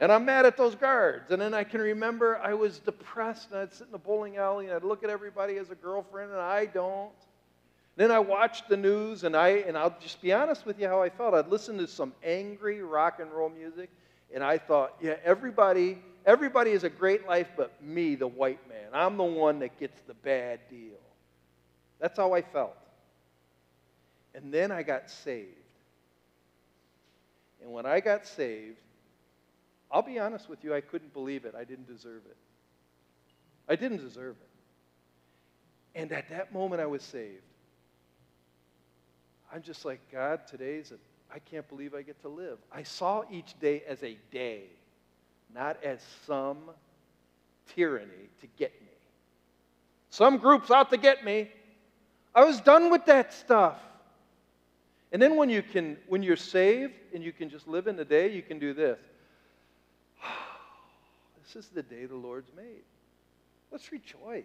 And 0.00 0.10
I'm 0.10 0.24
mad 0.24 0.44
at 0.44 0.56
those 0.56 0.74
guards. 0.74 1.30
And 1.30 1.40
then 1.40 1.54
I 1.54 1.62
can 1.62 1.80
remember 1.80 2.38
I 2.38 2.52
was 2.52 2.80
depressed 2.80 3.52
and 3.52 3.60
I'd 3.60 3.72
sit 3.72 3.86
in 3.86 3.92
the 3.92 3.98
bowling 3.98 4.36
alley 4.36 4.66
and 4.66 4.74
I'd 4.74 4.82
look 4.82 5.04
at 5.04 5.08
everybody 5.08 5.56
as 5.56 5.70
a 5.70 5.76
girlfriend 5.76 6.32
and 6.32 6.40
I 6.40 6.66
don't. 6.66 7.12
Then 7.96 8.10
I 8.10 8.18
watched 8.18 8.68
the 8.68 8.76
news 8.76 9.24
and 9.24 9.36
I 9.36 9.48
and 9.48 9.78
I'll 9.78 9.96
just 10.00 10.20
be 10.20 10.32
honest 10.32 10.66
with 10.66 10.80
you 10.80 10.88
how 10.88 11.02
I 11.02 11.10
felt. 11.10 11.34
I'd 11.34 11.48
listen 11.48 11.78
to 11.78 11.86
some 11.86 12.12
angry 12.24 12.82
rock 12.82 13.20
and 13.20 13.30
roll 13.30 13.48
music 13.48 13.90
and 14.34 14.42
I 14.42 14.58
thought, 14.58 14.96
yeah, 15.00 15.16
everybody 15.24 15.98
everybody 16.26 16.72
has 16.72 16.84
a 16.84 16.90
great 16.90 17.26
life 17.26 17.48
but 17.56 17.80
me, 17.82 18.14
the 18.14 18.26
white 18.26 18.68
man. 18.68 18.88
I'm 18.92 19.16
the 19.16 19.24
one 19.24 19.60
that 19.60 19.78
gets 19.78 20.00
the 20.06 20.14
bad 20.14 20.60
deal. 20.68 20.98
That's 22.00 22.18
how 22.18 22.32
I 22.32 22.42
felt. 22.42 22.76
And 24.34 24.52
then 24.52 24.72
I 24.72 24.82
got 24.82 25.08
saved. 25.08 25.48
And 27.62 27.72
when 27.72 27.86
I 27.86 28.00
got 28.00 28.26
saved, 28.26 28.76
I'll 29.90 30.02
be 30.02 30.18
honest 30.18 30.48
with 30.48 30.64
you, 30.64 30.74
I 30.74 30.80
couldn't 30.80 31.12
believe 31.12 31.44
it. 31.44 31.54
I 31.56 31.62
didn't 31.62 31.86
deserve 31.86 32.22
it. 32.28 32.36
I 33.68 33.76
didn't 33.76 33.98
deserve 33.98 34.34
it. 34.40 36.00
And 36.00 36.12
at 36.12 36.28
that 36.30 36.52
moment, 36.52 36.82
I 36.82 36.86
was 36.86 37.02
saved. 37.02 37.42
I'm 39.54 39.62
just 39.62 39.84
like, 39.84 40.00
God, 40.10 40.40
today's 40.48 40.90
a, 40.90 40.96
I 41.32 41.38
can't 41.38 41.68
believe 41.68 41.94
I 41.94 42.02
get 42.02 42.20
to 42.22 42.28
live. 42.28 42.58
I 42.72 42.82
saw 42.82 43.22
each 43.30 43.54
day 43.60 43.84
as 43.86 44.02
a 44.02 44.18
day, 44.32 44.64
not 45.54 45.76
as 45.84 46.00
some 46.26 46.58
tyranny 47.72 48.28
to 48.40 48.48
get 48.58 48.72
me. 48.82 48.88
Some 50.10 50.38
groups 50.38 50.72
out 50.72 50.90
to 50.90 50.96
get 50.96 51.24
me. 51.24 51.50
I 52.34 52.44
was 52.44 52.60
done 52.60 52.90
with 52.90 53.04
that 53.06 53.32
stuff. 53.32 53.78
And 55.12 55.22
then 55.22 55.36
when 55.36 55.48
you 55.48 55.62
can 55.62 55.98
when 56.08 56.24
you're 56.24 56.34
saved 56.34 56.94
and 57.14 57.22
you 57.22 57.32
can 57.32 57.48
just 57.48 57.68
live 57.68 57.86
in 57.86 57.94
the 57.94 58.04
day, 58.04 58.32
you 58.32 58.42
can 58.42 58.58
do 58.58 58.74
this. 58.74 58.98
This 61.44 61.64
is 61.66 61.68
the 61.68 61.82
day 61.82 62.06
the 62.06 62.16
Lord's 62.16 62.50
made. 62.56 62.82
Let's 63.70 63.92
rejoice. 63.92 64.44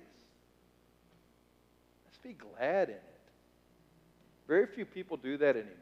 Let's 2.05 2.17
be 2.21 2.33
glad 2.33 2.89
in 2.89 2.95
it. 2.95 3.18
Very 4.49 4.65
few 4.65 4.83
people 4.83 5.15
do 5.15 5.37
that 5.37 5.55
anymore. 5.55 5.75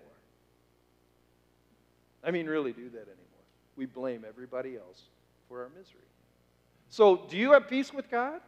I 2.21 2.32
mean, 2.32 2.47
really 2.47 2.73
do 2.73 2.89
that 2.89 3.03
anymore. 3.03 3.45
We 3.77 3.86
blame 3.86 4.25
everybody 4.27 4.75
else 4.75 5.03
for 5.47 5.62
our 5.62 5.69
misery. 5.69 6.01
So, 6.89 7.21
do 7.30 7.38
you 7.38 7.53
have 7.53 7.69
peace 7.69 7.93
with 7.93 8.12
God? 8.12 8.41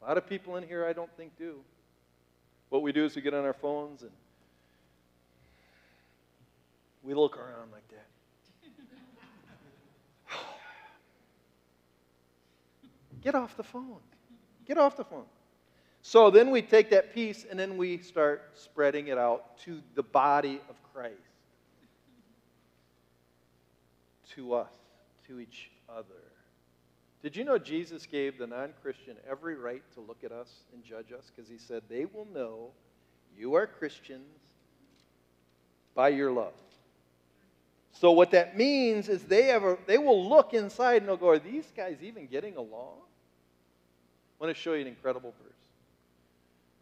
A 0.00 0.06
lot 0.06 0.16
of 0.16 0.26
people 0.26 0.56
in 0.56 0.66
here 0.66 0.86
I 0.86 0.94
don't 0.94 1.14
think 1.18 1.36
do. 1.38 1.56
What 2.70 2.80
we 2.80 2.90
do 2.90 3.04
is 3.04 3.14
we 3.14 3.20
get 3.20 3.34
on 3.34 3.44
our 3.44 3.52
phones 3.52 4.00
and 4.00 4.12
we 7.02 7.12
look 7.12 7.36
around 7.36 7.70
like 7.70 7.86
that. 7.88 8.06
Get 13.22 13.34
off 13.34 13.54
the 13.58 13.62
phone. 13.62 14.00
Get 14.66 14.78
off 14.78 14.96
the 14.96 15.04
phone. 15.04 15.26
So 16.06 16.28
then 16.28 16.50
we 16.50 16.60
take 16.60 16.90
that 16.90 17.14
piece 17.14 17.46
and 17.48 17.58
then 17.58 17.78
we 17.78 17.96
start 17.96 18.50
spreading 18.52 19.06
it 19.06 19.16
out 19.16 19.56
to 19.60 19.80
the 19.94 20.02
body 20.02 20.60
of 20.68 20.76
Christ, 20.92 21.14
to 24.34 24.52
us, 24.52 24.74
to 25.26 25.40
each 25.40 25.70
other. 25.88 26.04
Did 27.22 27.34
you 27.34 27.42
know 27.42 27.56
Jesus 27.56 28.04
gave 28.04 28.36
the 28.36 28.46
non 28.46 28.74
Christian 28.82 29.16
every 29.28 29.54
right 29.54 29.82
to 29.94 30.00
look 30.02 30.18
at 30.24 30.30
us 30.30 30.50
and 30.74 30.84
judge 30.84 31.10
us? 31.10 31.32
Because 31.34 31.50
he 31.50 31.56
said, 31.56 31.82
they 31.88 32.04
will 32.04 32.28
know 32.34 32.72
you 33.34 33.54
are 33.54 33.66
Christians 33.66 34.28
by 35.94 36.10
your 36.10 36.30
love. 36.30 36.52
So 37.92 38.12
what 38.12 38.30
that 38.32 38.58
means 38.58 39.08
is 39.08 39.22
they, 39.22 39.52
a, 39.52 39.78
they 39.86 39.96
will 39.96 40.28
look 40.28 40.52
inside 40.52 40.96
and 40.96 41.08
they'll 41.08 41.16
go, 41.16 41.30
are 41.30 41.38
these 41.38 41.72
guys 41.74 41.96
even 42.02 42.26
getting 42.26 42.56
along? 42.56 42.98
I 44.38 44.44
want 44.44 44.54
to 44.54 44.62
show 44.62 44.74
you 44.74 44.82
an 44.82 44.86
incredible 44.86 45.32
verse. 45.42 45.63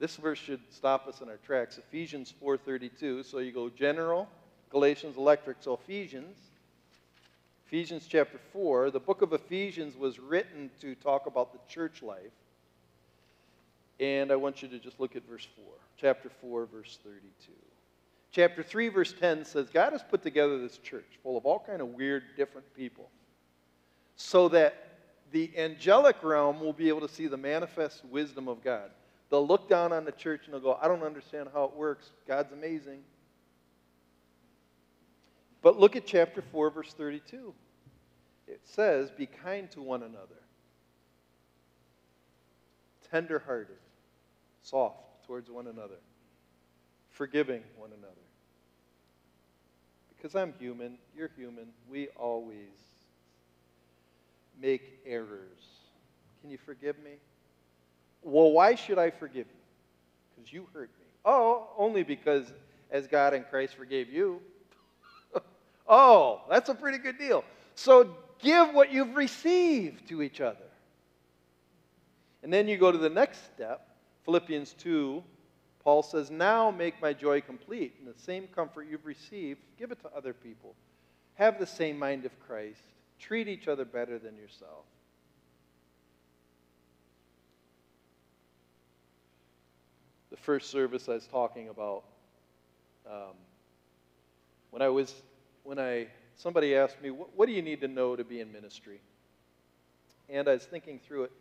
This 0.03 0.17
verse 0.17 0.41
should 0.41 0.59
stop 0.73 1.07
us 1.07 1.21
in 1.21 1.29
our 1.29 1.37
tracks. 1.47 1.79
Ephesians 1.79 2.35
4:32. 2.43 3.23
So 3.23 3.39
you 3.39 3.53
go 3.53 3.69
general, 3.69 4.29
Galatians, 4.69 5.17
electric. 5.17 5.59
So 5.61 5.75
Ephesians, 5.75 6.37
Ephesians 7.69 8.09
chapter 8.09 8.39
4, 8.53 8.91
the 8.91 8.99
book 8.99 9.23
of 9.23 9.33
Ephesians 9.33 9.97
was 9.97 10.19
written 10.19 10.73
to 10.81 10.97
talk 10.97 11.27
about 11.27 11.53
the 11.53 11.61
church 11.73 12.03
life. 12.03 12.33
And 14.01 14.33
I 14.33 14.35
want 14.35 14.61
you 14.61 14.67
to 14.71 14.81
just 14.81 14.99
look 14.99 15.15
at 15.15 15.23
verse 15.23 15.47
4. 15.55 15.65
Chapter 15.97 16.31
4, 16.41 16.67
verse 16.67 16.99
32. 17.05 17.53
Chapter 18.33 18.65
3, 18.65 18.89
verse 18.89 19.13
10 19.13 19.45
says, 19.45 19.71
God 19.71 19.93
has 19.93 20.03
put 20.03 20.25
together 20.25 20.59
this 20.59 20.79
church 20.79 21.07
full 21.23 21.37
of 21.37 21.47
all 21.47 21.63
kind 21.65 21.81
of 21.81 21.91
weird, 21.91 22.25
different 22.37 22.67
people 22.75 23.09
so 24.17 24.49
that 24.49 24.99
the 25.31 25.57
angelic 25.57 26.17
realm 26.25 26.59
will 26.59 26.73
be 26.73 26.89
able 26.89 27.03
to 27.03 27.09
see 27.09 27.29
the 27.29 27.37
manifest 27.37 28.05
wisdom 28.07 28.49
of 28.49 28.65
God. 28.65 28.91
They'll 29.33 29.47
look 29.47 29.67
down 29.67 29.95
on 29.95 30.05
the 30.05 30.13
church 30.13 30.43
and 30.45 30.53
they'll 30.53 30.61
go, 30.61 30.79
I 30.79 30.89
don't 30.89 31.03
understand 31.03 31.49
how 31.55 31.65
it 31.65 31.75
works. 31.75 32.11
God's 32.29 32.53
amazing. 32.53 32.99
But 35.63 35.81
look 35.81 35.97
at 35.97 36.05
chapter 36.05 36.43
4, 36.43 36.69
verse 36.69 36.93
32. 36.93 37.55
It 38.47 38.61
says, 38.65 39.11
Be 39.11 39.25
kind 39.25 39.71
to 39.71 39.81
one 39.81 40.03
another, 40.03 40.37
tenderhearted, 43.11 43.79
soft 44.61 45.25
towards 45.27 45.51
one 45.51 45.67
another, 45.67 45.97
forgiving 47.09 47.63
one 47.79 47.93
another. 47.97 48.13
Because 50.15 50.37
I'm 50.37 50.53
human, 50.59 50.99
you're 51.17 51.31
human, 51.35 51.69
we 51.91 52.09
always 52.09 52.69
make 54.61 55.01
errors. 55.07 55.65
Can 56.43 56.51
you 56.51 56.59
forgive 56.59 56.99
me? 56.99 57.13
Well, 58.23 58.53
why 58.53 58.75
should 58.75 58.99
I 58.99 59.11
forgive 59.11 59.47
you? 59.47 59.63
Because 60.35 60.53
you 60.53 60.67
hurt 60.73 60.91
me. 61.01 61.07
Oh, 61.25 61.69
only 61.77 62.03
because 62.03 62.53
as 62.91 63.07
God 63.07 63.35
and 63.35 63.49
Christ 63.49 63.75
forgave 63.75 64.11
you. 64.11 64.41
oh, 65.89 66.43
that's 66.49 66.69
a 66.69 66.75
pretty 66.75 66.99
good 66.99 67.19
deal. 67.19 67.45
So 67.75 68.15
give 68.41 68.75
what 68.75 68.93
you've 68.93 69.17
received 69.17 70.09
to 70.09 70.23
each 70.23 70.41
other. 70.41 70.59
And 72.43 72.53
then 72.53 72.69
you 72.69 72.77
go 72.77 72.93
to 72.93 72.99
the 72.99 73.11
next 73.11 73.45
step, 73.55 73.89
Philippians 74.25 74.75
2. 74.75 75.23
Paul 75.83 76.03
says, 76.03 76.31
Now 76.31 76.71
make 76.71 77.01
my 77.01 77.13
joy 77.13 77.41
complete. 77.41 77.95
And 77.99 78.13
the 78.13 78.19
same 78.19 78.47
comfort 78.49 78.87
you've 78.91 79.07
received, 79.07 79.61
give 79.79 79.91
it 79.91 80.01
to 80.03 80.11
other 80.17 80.33
people. 80.33 80.75
Have 81.35 81.59
the 81.59 81.67
same 81.67 81.99
mind 81.99 82.25
of 82.25 82.39
Christ. 82.47 82.83
Treat 83.19 83.49
each 83.49 83.69
other 83.69 83.85
better 83.85 84.19
than 84.19 84.37
yourself. 84.37 84.85
First 90.43 90.71
service 90.71 91.09
I 91.09 91.15
was 91.15 91.27
talking 91.27 91.69
about, 91.69 92.05
um, 93.07 93.35
when 94.71 94.83
I 94.83 94.89
was, 94.89 95.15
when 95.65 95.79
I, 95.79 96.09
somebody 96.37 96.75
asked 96.75 97.01
me, 97.03 97.11
what, 97.11 97.31
what 97.37 97.47
do 97.47 97.53
you 97.53 97.63
need 97.63 97.81
to 97.81 97.89
know 97.89 98.17
to 98.17 98.25
be 98.25 98.41
in 98.41 98.53
ministry? 98.53 99.01
And 100.29 100.49
I 100.49 100.55
was 100.55 100.65
thinking 100.65 101.01
through 101.07 101.25
it. 101.25 101.33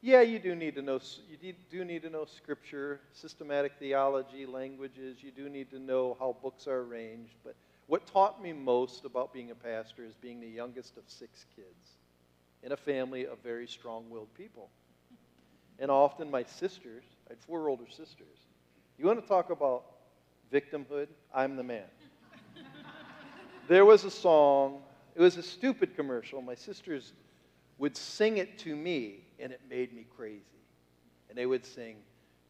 Yeah, 0.00 0.22
you 0.22 0.40
do 0.40 0.54
need 0.56 0.74
to 0.74 0.82
know. 0.82 0.98
You 1.40 1.54
do 1.70 1.84
need 1.84 2.02
to 2.02 2.10
know 2.10 2.24
scripture, 2.24 3.00
systematic 3.12 3.74
theology, 3.78 4.46
languages. 4.46 5.18
You 5.22 5.30
do 5.30 5.48
need 5.48 5.70
to 5.70 5.78
know 5.78 6.16
how 6.18 6.36
books 6.42 6.66
are 6.66 6.80
arranged. 6.80 7.34
But 7.44 7.54
what 7.86 8.04
taught 8.06 8.42
me 8.42 8.52
most 8.52 9.04
about 9.04 9.32
being 9.32 9.52
a 9.52 9.54
pastor 9.54 10.04
is 10.04 10.14
being 10.14 10.40
the 10.40 10.48
youngest 10.48 10.96
of 10.96 11.04
six 11.06 11.46
kids 11.54 11.96
in 12.64 12.72
a 12.72 12.76
family 12.76 13.26
of 13.26 13.38
very 13.44 13.68
strong 13.68 14.10
willed 14.10 14.34
people. 14.34 14.70
And 15.78 15.90
often 15.90 16.30
my 16.30 16.44
sisters, 16.44 17.04
I 17.32 17.34
had 17.34 17.44
four 17.46 17.70
older 17.70 17.88
sisters. 17.88 18.44
You 18.98 19.06
want 19.06 19.18
to 19.22 19.26
talk 19.26 19.48
about 19.48 19.84
victimhood? 20.52 21.08
I'm 21.34 21.56
the 21.56 21.62
man. 21.62 21.86
there 23.68 23.86
was 23.86 24.04
a 24.04 24.10
song, 24.10 24.82
it 25.14 25.22
was 25.22 25.38
a 25.38 25.42
stupid 25.42 25.96
commercial. 25.96 26.42
My 26.42 26.54
sisters 26.54 27.14
would 27.78 27.96
sing 27.96 28.36
it 28.36 28.58
to 28.58 28.76
me, 28.76 29.20
and 29.38 29.50
it 29.50 29.62
made 29.70 29.94
me 29.94 30.04
crazy. 30.14 30.42
And 31.30 31.38
they 31.38 31.46
would 31.46 31.64
sing, 31.64 31.96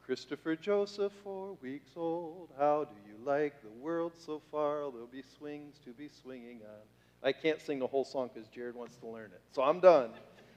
Christopher 0.04 0.56
Joseph, 0.56 1.12
four 1.22 1.56
weeks 1.62 1.92
old, 1.94 2.48
how 2.58 2.82
do 2.82 2.96
you 3.08 3.24
like 3.24 3.62
the 3.62 3.70
world 3.80 4.14
so 4.18 4.42
far? 4.50 4.90
There'll 4.90 5.06
be 5.06 5.22
swings 5.38 5.76
to 5.84 5.90
be 5.90 6.08
swinging 6.08 6.58
on. 6.64 6.80
I 7.22 7.30
can't 7.30 7.60
sing 7.60 7.78
the 7.78 7.86
whole 7.86 8.04
song 8.04 8.30
because 8.34 8.48
Jared 8.48 8.74
wants 8.74 8.96
to 8.96 9.06
learn 9.06 9.30
it. 9.32 9.42
So 9.52 9.62
I'm 9.62 9.78
done. 9.78 10.10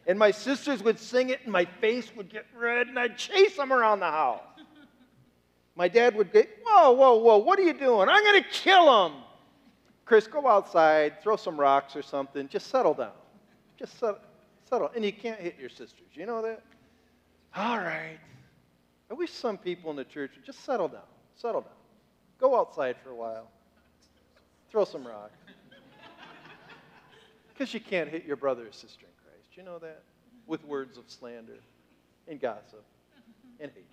And 0.07 0.19
my 0.19 0.31
sisters 0.31 0.83
would 0.83 0.99
sing 0.99 1.29
it, 1.29 1.41
and 1.43 1.51
my 1.51 1.65
face 1.65 2.11
would 2.15 2.29
get 2.29 2.45
red, 2.55 2.87
and 2.87 2.99
I'd 2.99 3.17
chase 3.17 3.57
them 3.57 3.73
around 3.73 4.01
the 4.01 4.11
house. 4.11 4.41
My 5.75 5.87
dad 5.87 6.15
would 6.15 6.31
go, 6.31 6.43
Whoa, 6.65 6.91
whoa, 6.91 7.15
whoa, 7.17 7.37
what 7.37 7.59
are 7.59 7.63
you 7.63 7.73
doing? 7.73 8.07
I'm 8.07 8.23
going 8.23 8.41
to 8.41 8.49
kill 8.49 9.07
him. 9.07 9.13
Chris, 10.05 10.27
go 10.27 10.47
outside, 10.47 11.21
throw 11.21 11.35
some 11.35 11.59
rocks 11.59 11.95
or 11.95 12.03
something. 12.03 12.47
Just 12.47 12.67
settle 12.67 12.93
down. 12.93 13.11
Just 13.77 13.99
settle, 13.99 14.19
settle. 14.69 14.91
And 14.95 15.03
you 15.03 15.11
can't 15.11 15.39
hit 15.39 15.55
your 15.59 15.69
sisters. 15.69 16.07
You 16.13 16.27
know 16.27 16.41
that? 16.43 16.61
All 17.55 17.77
right. 17.77 18.19
I 19.09 19.13
wish 19.13 19.31
some 19.31 19.57
people 19.57 19.89
in 19.89 19.97
the 19.97 20.03
church 20.03 20.31
would 20.35 20.45
just 20.45 20.63
settle 20.63 20.87
down. 20.87 21.01
Settle 21.35 21.61
down. 21.61 21.71
Go 22.39 22.57
outside 22.59 22.95
for 23.03 23.09
a 23.09 23.15
while. 23.15 23.49
Throw 24.71 24.85
some 24.85 25.05
rock. 25.05 25.31
Because 27.57 27.73
you 27.73 27.79
can't 27.79 28.09
hit 28.09 28.25
your 28.25 28.35
brother 28.35 28.67
or 28.67 28.73
sister. 28.73 29.05
You 29.55 29.63
know 29.63 29.79
that? 29.79 30.03
With 30.47 30.63
words 30.65 30.97
of 30.97 31.05
slander 31.07 31.59
and 32.27 32.39
gossip 32.39 32.83
and 33.59 33.71
hatred. 33.71 33.87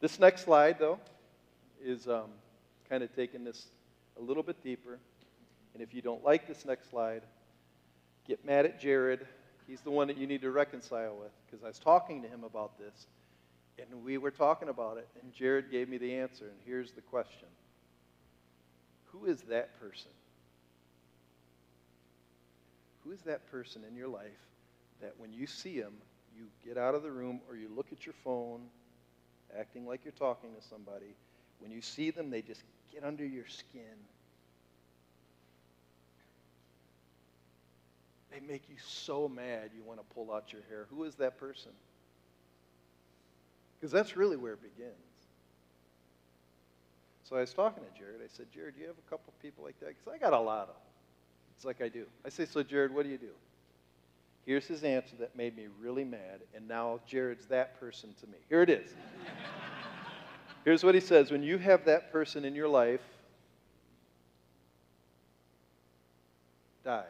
This 0.00 0.18
next 0.20 0.44
slide, 0.44 0.78
though, 0.78 1.00
is 1.82 2.06
um, 2.06 2.30
kind 2.88 3.02
of 3.02 3.14
taking 3.16 3.44
this 3.44 3.66
a 4.18 4.22
little 4.22 4.42
bit 4.42 4.62
deeper. 4.62 4.98
And 5.74 5.82
if 5.82 5.94
you 5.94 6.02
don't 6.02 6.22
like 6.22 6.46
this 6.46 6.64
next 6.64 6.90
slide, 6.90 7.22
get 8.26 8.44
mad 8.44 8.66
at 8.66 8.80
Jared 8.80 9.26
He's 9.66 9.80
the 9.80 9.90
one 9.90 10.06
that 10.08 10.16
you 10.16 10.26
need 10.26 10.42
to 10.42 10.50
reconcile 10.50 11.16
with 11.16 11.32
because 11.44 11.64
I 11.64 11.68
was 11.68 11.78
talking 11.78 12.22
to 12.22 12.28
him 12.28 12.44
about 12.44 12.78
this 12.78 13.06
and 13.78 14.04
we 14.04 14.16
were 14.16 14.30
talking 14.30 14.68
about 14.68 14.96
it 14.96 15.08
and 15.22 15.32
Jared 15.32 15.70
gave 15.70 15.88
me 15.88 15.98
the 15.98 16.14
answer 16.14 16.44
and 16.44 16.54
here's 16.64 16.92
the 16.92 17.00
question. 17.00 17.48
Who 19.06 19.26
is 19.26 19.42
that 19.42 19.78
person? 19.80 20.10
Who 23.06 23.12
is 23.12 23.20
that 23.22 23.50
person 23.50 23.82
in 23.88 23.94
your 23.96 24.08
life 24.08 24.42
that 25.00 25.14
when 25.18 25.32
you 25.32 25.46
see 25.46 25.80
them, 25.80 25.94
you 26.36 26.46
get 26.66 26.76
out 26.76 26.94
of 26.94 27.02
the 27.02 27.10
room 27.10 27.40
or 27.48 27.56
you 27.56 27.70
look 27.74 27.86
at 27.92 28.04
your 28.04 28.14
phone 28.24 28.62
acting 29.58 29.86
like 29.86 30.00
you're 30.04 30.12
talking 30.12 30.50
to 30.60 30.68
somebody. 30.68 31.14
When 31.60 31.70
you 31.70 31.80
see 31.80 32.10
them, 32.10 32.30
they 32.30 32.42
just 32.42 32.62
get 32.92 33.04
under 33.04 33.24
your 33.24 33.46
skin 33.46 33.96
They 38.36 38.46
make 38.46 38.68
you 38.68 38.76
so 38.86 39.28
mad 39.28 39.70
you 39.74 39.82
want 39.82 39.98
to 39.98 40.14
pull 40.14 40.30
out 40.30 40.52
your 40.52 40.60
hair. 40.68 40.86
Who 40.90 41.04
is 41.04 41.14
that 41.14 41.38
person? 41.38 41.72
Because 43.80 43.90
that's 43.90 44.14
really 44.14 44.36
where 44.36 44.52
it 44.52 44.62
begins. 44.62 44.92
So 47.24 47.36
I 47.36 47.40
was 47.40 47.54
talking 47.54 47.82
to 47.82 47.98
Jared. 47.98 48.20
I 48.22 48.28
said, 48.28 48.46
Jared, 48.52 48.74
do 48.74 48.82
you 48.82 48.88
have 48.88 48.96
a 48.98 49.10
couple 49.10 49.32
people 49.40 49.64
like 49.64 49.78
that? 49.80 49.88
Because 49.88 50.06
I 50.12 50.18
got 50.18 50.34
a 50.34 50.40
lot 50.40 50.68
of 50.68 50.74
them. 50.74 50.85
It's 51.56 51.64
like 51.64 51.80
I 51.80 51.88
do. 51.88 52.04
I 52.24 52.28
say, 52.28 52.44
so 52.44 52.62
Jared, 52.62 52.94
what 52.94 53.04
do 53.04 53.10
you 53.10 53.18
do? 53.18 53.32
Here's 54.44 54.66
his 54.66 54.84
answer 54.84 55.16
that 55.18 55.34
made 55.34 55.56
me 55.56 55.66
really 55.80 56.04
mad, 56.04 56.40
and 56.54 56.68
now 56.68 57.00
Jared's 57.06 57.46
that 57.46 57.80
person 57.80 58.14
to 58.20 58.26
me. 58.28 58.38
Here 58.48 58.62
it 58.62 58.70
is. 58.70 58.90
Here's 60.64 60.84
what 60.84 60.94
he 60.94 61.00
says 61.00 61.30
When 61.30 61.42
you 61.42 61.58
have 61.58 61.84
that 61.86 62.12
person 62.12 62.44
in 62.44 62.54
your 62.54 62.68
life, 62.68 63.00
die. 66.84 67.04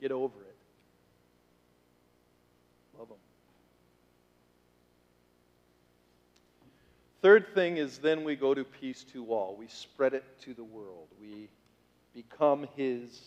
Get 0.00 0.12
over 0.12 0.38
it. 0.38 0.56
Love 2.98 3.08
them. 3.08 3.16
Third 7.24 7.54
thing 7.54 7.78
is 7.78 7.96
then 7.96 8.22
we 8.22 8.36
go 8.36 8.52
to 8.52 8.64
peace 8.64 9.02
to 9.14 9.24
all. 9.32 9.56
We 9.58 9.66
spread 9.66 10.12
it 10.12 10.24
to 10.42 10.52
the 10.52 10.62
world. 10.62 11.08
We 11.18 11.48
become 12.14 12.68
his 12.76 13.18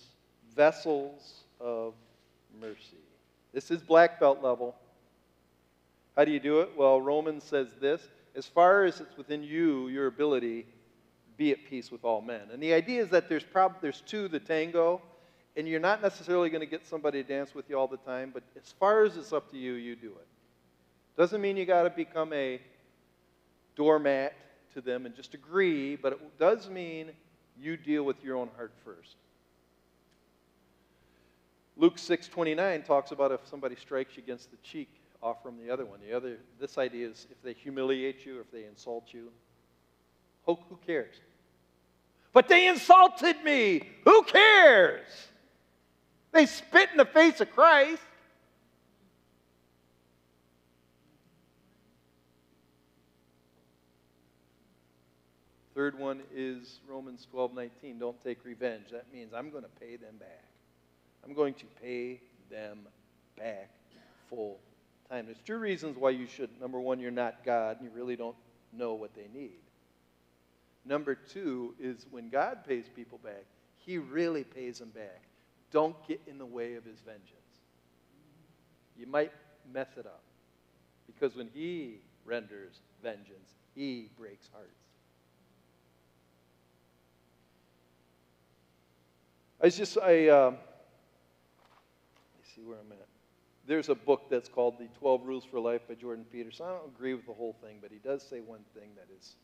vessels 0.56 1.46
of 1.60 1.96
mercy. 2.62 3.02
This 3.56 3.72
is 3.72 3.82
black 3.82 4.20
belt 4.20 4.44
level. 4.44 4.76
How 6.16 6.26
do 6.26 6.32
you 6.32 6.40
do 6.40 6.60
it? 6.60 6.70
Well, 6.78 7.02
Romans 7.02 7.44
says 7.44 7.70
this 7.82 8.08
as 8.36 8.46
far 8.46 8.84
as 8.84 9.02
it's 9.02 9.18
within 9.18 9.42
you, 9.42 9.88
your 9.88 10.06
ability, 10.06 10.68
be 11.36 11.52
at 11.52 11.66
peace 11.68 11.92
with 11.92 12.04
all 12.04 12.22
men. 12.22 12.50
And 12.54 12.62
the 12.62 12.76
idea 12.76 13.02
is 13.02 13.10
that 13.10 13.28
there's, 13.28 13.46
prob- 13.46 13.82
there's 13.82 14.02
two, 14.02 14.28
the 14.28 14.40
tango, 14.40 15.02
and 15.56 15.68
you're 15.68 15.80
not 15.80 16.04
necessarily 16.04 16.52
going 16.52 16.62
to 16.62 16.68
get 16.68 16.86
somebody 16.86 17.24
to 17.24 17.28
dance 17.28 17.56
with 17.56 17.68
you 17.68 17.80
all 17.80 17.88
the 17.88 17.98
time, 17.98 18.30
but 18.32 18.44
as 18.56 18.72
far 18.80 19.06
as 19.06 19.18
it's 19.18 19.34
up 19.34 19.50
to 19.50 19.58
you, 19.58 19.74
you 19.74 19.96
do 19.96 20.10
it. 20.10 20.28
Doesn't 21.18 21.42
mean 21.42 21.58
you 21.58 21.66
got 21.66 21.82
to 21.82 21.90
become 21.90 22.32
a 22.32 22.62
doormat 23.78 24.34
to 24.74 24.82
them 24.82 25.06
and 25.06 25.16
just 25.16 25.34
agree, 25.34 25.96
but 25.96 26.14
it 26.14 26.40
does 26.40 26.70
mean 26.70 27.12
you 27.58 27.78
deal 27.78 28.04
with 28.04 28.22
your 28.24 28.36
own 28.36 28.50
heart 28.58 28.74
first. 28.84 29.16
Luke 31.78 31.98
6:29 31.98 32.84
talks 32.84 33.12
about 33.12 33.32
if 33.32 33.46
somebody 33.48 33.76
strikes 33.76 34.18
you 34.18 34.24
against 34.24 34.52
the 34.52 34.58
cheek, 34.58 34.90
offer 35.22 35.48
them 35.48 35.58
the 35.64 35.72
other 35.72 35.86
one. 35.86 36.00
The 36.02 36.14
other 36.14 36.38
this 36.60 36.78
idea 36.78 37.08
is 37.08 37.28
if 37.32 37.42
they 37.44 37.54
humiliate 37.54 38.26
you 38.26 38.42
if 38.42 38.52
they 38.52 38.66
insult 38.66 39.14
you, 39.14 39.32
who 40.46 40.58
cares? 40.86 41.16
But 42.34 42.48
they 42.48 42.68
insulted 42.68 43.44
me. 43.44 43.82
Who 44.06 44.24
cares? 44.24 45.08
They 46.32 46.46
spit 46.46 46.90
in 46.92 46.98
the 46.98 47.06
face 47.06 47.42
of 47.42 47.52
Christ. 47.52 48.02
Third 55.78 56.00
one 56.00 56.22
is 56.34 56.80
Romans 56.90 57.28
12 57.30 57.54
19. 57.54 58.00
Don't 58.00 58.20
take 58.24 58.44
revenge. 58.44 58.86
That 58.92 59.06
means 59.14 59.32
I'm 59.32 59.52
going 59.52 59.62
to 59.62 59.70
pay 59.80 59.96
them 59.96 60.16
back. 60.20 60.44
I'm 61.24 61.36
going 61.36 61.54
to 61.54 61.66
pay 61.80 62.20
them 62.50 62.80
back 63.38 63.70
full 64.28 64.58
time. 65.08 65.26
There's 65.26 65.38
two 65.46 65.58
reasons 65.58 65.96
why 65.96 66.10
you 66.10 66.26
shouldn't. 66.26 66.60
Number 66.60 66.80
one, 66.80 67.00
you're 67.00 67.12
not 67.12 67.46
God 67.46 67.78
and 67.80 67.86
you 67.86 67.96
really 67.96 68.16
don't 68.16 68.36
know 68.74 68.96
what 68.96 69.14
they 69.14 69.28
need. 69.32 69.60
Number 70.84 71.14
two 71.14 71.76
is 71.80 72.08
when 72.10 72.30
God 72.30 72.66
pays 72.68 72.86
people 72.96 73.20
back, 73.24 73.46
He 73.78 74.00
really 74.00 74.46
pays 74.46 74.80
them 74.80 74.90
back. 74.90 75.22
Don't 75.70 75.96
get 76.08 76.20
in 76.26 76.40
the 76.40 76.46
way 76.48 76.74
of 76.74 76.86
His 76.86 77.02
vengeance. 77.02 77.28
You 78.98 79.06
might 79.06 79.32
mess 79.72 79.90
it 79.96 80.08
up 80.08 80.24
because 81.06 81.36
when 81.36 81.50
He 81.54 82.00
renders 82.26 82.80
vengeance, 83.04 83.52
He 83.76 84.10
breaks 84.18 84.50
hearts. 84.52 84.87
I 89.60 89.66
was 89.66 89.76
just, 89.76 89.98
I, 89.98 90.30
um, 90.30 90.54
let 90.54 90.62
me 92.38 92.44
see 92.56 92.62
where 92.62 92.78
I'm 92.78 92.92
at. 92.92 93.08
There's 93.66 93.90
a 93.90 93.96
book 93.96 94.30
that's 94.30 94.48
called 94.48 94.78
The 94.78 94.88
12 95.00 95.26
Rules 95.26 95.44
for 95.44 95.60
Life 95.60 95.82
by 95.88 95.96
Jordan 95.96 96.26
Peterson. 96.32 96.68
I 96.68 96.70
don't 96.70 96.88
agree 96.96 97.16
with 97.16 97.26
the 97.26 97.34
whole 97.34 97.56
thing, 97.62 97.80
but 97.82 97.92
he 97.92 97.98
does 97.98 98.22
say 98.22 98.40
one 98.40 98.62
thing 98.76 98.92
that 98.96 99.08
is 99.18 99.36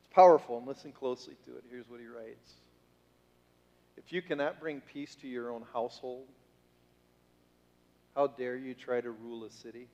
it's 0.00 0.14
powerful, 0.14 0.56
and 0.56 0.66
listen 0.66 0.90
closely 0.90 1.34
to 1.44 1.56
it. 1.56 1.64
Here's 1.70 1.88
what 1.88 2.00
he 2.00 2.06
writes 2.06 2.54
If 3.98 4.10
you 4.10 4.22
cannot 4.22 4.58
bring 4.58 4.80
peace 4.80 5.14
to 5.16 5.28
your 5.28 5.52
own 5.52 5.62
household, 5.74 6.26
how 8.16 8.28
dare 8.28 8.56
you 8.56 8.72
try 8.72 9.02
to 9.02 9.10
rule 9.10 9.44
a 9.44 9.50
city? 9.50 9.86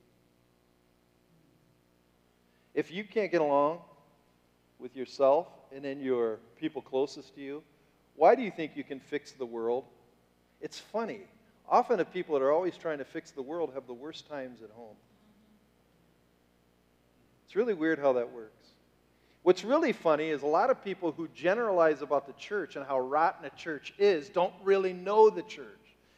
If 2.73 2.91
you 2.91 3.03
can't 3.03 3.29
get 3.29 3.41
along 3.41 3.79
with 4.79 4.95
yourself 4.95 5.47
and 5.75 5.83
then 5.83 5.99
your 5.99 6.39
people 6.57 6.81
closest 6.81 7.35
to 7.35 7.41
you, 7.41 7.63
why 8.15 8.35
do 8.35 8.41
you 8.41 8.51
think 8.51 8.73
you 8.75 8.83
can 8.83 8.99
fix 8.99 9.31
the 9.31 9.45
world? 9.45 9.85
It's 10.61 10.79
funny. 10.79 11.21
Often, 11.67 11.97
the 11.97 12.05
people 12.05 12.37
that 12.37 12.43
are 12.43 12.51
always 12.51 12.75
trying 12.75 12.97
to 12.97 13.05
fix 13.05 13.31
the 13.31 13.41
world 13.41 13.71
have 13.73 13.87
the 13.87 13.93
worst 13.93 14.27
times 14.27 14.61
at 14.61 14.69
home. 14.71 14.95
It's 17.45 17.55
really 17.55 17.73
weird 17.73 17.99
how 17.99 18.13
that 18.13 18.31
works. 18.31 18.67
What's 19.43 19.63
really 19.63 19.91
funny 19.91 20.29
is 20.29 20.43
a 20.43 20.47
lot 20.47 20.69
of 20.69 20.83
people 20.83 21.11
who 21.11 21.27
generalize 21.29 22.01
about 22.01 22.27
the 22.27 22.33
church 22.33 22.75
and 22.75 22.85
how 22.85 22.99
rotten 22.99 23.45
a 23.45 23.49
church 23.51 23.93
is 23.97 24.29
don't 24.29 24.53
really 24.63 24.93
know 24.93 25.29
the 25.29 25.41
church. 25.41 25.65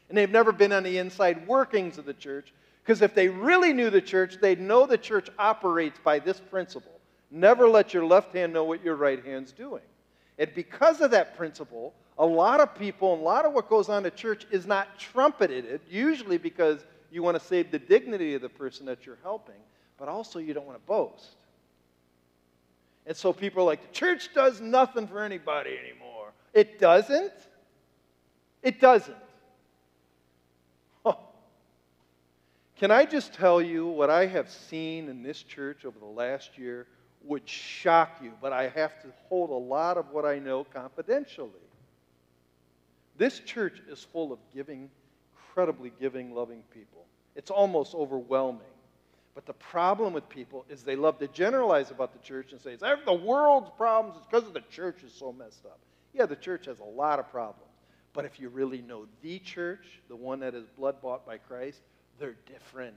And 0.10 0.18
they've 0.18 0.30
never 0.30 0.52
been 0.52 0.74
on 0.74 0.84
the 0.84 0.98
inside 0.98 1.48
workings 1.48 1.98
of 1.98 2.06
the 2.06 2.14
church. 2.14 2.54
Because 2.84 3.02
if 3.02 3.16
they 3.16 3.30
really 3.30 3.72
knew 3.72 3.90
the 3.90 4.02
church, 4.02 4.38
they'd 4.42 4.60
know 4.60 4.86
the 4.86 4.98
church 4.98 5.30
operates 5.40 6.00
by 6.04 6.20
this 6.20 6.40
principle 6.40 6.94
never 7.34 7.68
let 7.68 7.94
your 7.94 8.06
left 8.06 8.34
hand 8.34 8.54
know 8.54 8.64
what 8.64 8.84
your 8.84 8.96
right 8.96 9.26
hand's 9.26 9.52
doing. 9.52 9.82
And 10.38 10.54
because 10.56 11.02
of 11.02 11.12
that 11.12 11.38
principle, 11.38 11.94
a 12.18 12.26
lot 12.26 12.60
of 12.60 12.76
people, 12.76 13.14
and 13.14 13.22
a 13.22 13.26
lot 13.26 13.46
of 13.46 13.54
what 13.54 13.70
goes 13.70 13.90
on 13.90 14.06
at 14.06 14.16
church 14.16 14.46
is 14.52 14.66
not 14.66 15.00
trumpeted, 15.00 15.82
usually 15.90 16.38
because 16.38 16.86
you 17.12 17.24
want 17.24 17.40
to 17.40 17.46
save 17.46 17.72
the 17.72 17.80
dignity 17.80 18.34
of 18.34 18.42
the 18.42 18.50
person 18.50 18.86
that 18.88 19.06
you're 19.06 19.20
helping, 19.22 19.62
but 19.98 20.08
also 20.08 20.40
you 20.40 20.54
don't 20.54 20.66
want 20.66 20.78
to 20.78 20.88
boast. 20.88 21.36
And 23.06 23.16
so 23.16 23.34
people 23.34 23.64
are 23.64 23.66
like, 23.66 23.82
the 23.82 23.94
church 23.94 24.34
does 24.34 24.62
nothing 24.62 25.08
for 25.08 25.22
anybody 25.22 25.78
anymore. 25.78 26.32
It 26.54 26.80
doesn't. 26.80 27.34
It 28.62 28.80
doesn't. 28.80 29.18
Huh. 31.06 31.16
Can 32.78 32.92
I 32.92 33.06
just 33.06 33.34
tell 33.34 33.62
you 33.62 33.88
what 33.88 34.10
I 34.10 34.26
have 34.26 34.50
seen 34.50 35.10
in 35.10 35.22
this 35.22 35.44
church 35.44 35.84
over 35.86 36.00
the 36.00 36.06
last 36.06 36.58
year 36.58 36.88
would 37.24 37.48
shock 37.48 38.20
you, 38.22 38.32
but 38.42 38.54
I 38.54 38.70
have 38.70 39.02
to 39.02 39.08
hold 39.30 39.50
a 39.50 39.54
lot 39.54 39.98
of 39.98 40.10
what 40.12 40.26
I 40.26 40.40
know 40.40 40.64
confidentially. 40.64 41.52
This 43.18 43.40
church 43.40 43.82
is 43.88 44.04
full 44.04 44.34
of 44.34 44.40
giving, 44.54 44.90
incredibly 45.48 45.92
giving, 46.00 46.34
loving 46.34 46.64
people. 46.74 47.06
It's 47.36 47.52
almost 47.52 47.96
overwhelming. 47.96 48.62
But 49.36 49.46
the 49.46 49.54
problem 49.54 50.14
with 50.14 50.30
people 50.30 50.66
is 50.70 50.84
they 50.84 50.96
love 50.96 51.18
to 51.20 51.28
generalize 51.28 51.90
about 51.90 52.14
the 52.14 52.20
church 52.20 52.52
and 52.52 52.62
say, 52.62 52.74
it's 52.74 52.84
the 53.06 53.14
world's 53.14 53.72
problems, 53.78 54.18
it's 54.18 54.28
because 54.28 54.48
of 54.48 54.54
the 54.54 54.64
church 54.70 55.04
is 55.04 55.14
so 55.14 55.32
messed 55.32 55.66
up. 55.66 55.80
Yeah, 56.14 56.28
the 56.28 56.36
church 56.36 56.68
has 56.68 56.80
a 56.80 56.84
lot 56.84 57.20
of 57.20 57.32
problems. 57.32 57.72
But 58.14 58.26
if 58.26 58.40
you 58.40 58.50
really 58.50 58.82
know 58.82 59.08
the 59.24 59.40
church, 59.40 60.02
the 60.08 60.16
one 60.16 60.40
that 60.42 60.54
is 60.54 60.68
blood 60.78 61.02
bought 61.02 61.26
by 61.26 61.38
Christ, 61.38 61.80
they're 62.20 62.36
different. 62.46 62.94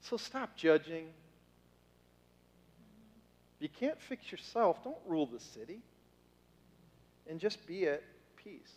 So 0.00 0.16
stop 0.16 0.56
judging, 0.56 1.08
if 3.60 3.64
you 3.64 3.68
can't 3.68 4.00
fix 4.00 4.32
yourself, 4.32 4.82
don't 4.82 4.96
rule 5.06 5.26
the 5.26 5.38
city. 5.38 5.80
And 7.28 7.38
just 7.38 7.66
be 7.66 7.86
at 7.86 8.02
peace. 8.42 8.72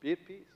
Be 0.00 0.12
at 0.12 0.26
peace. 0.26 0.53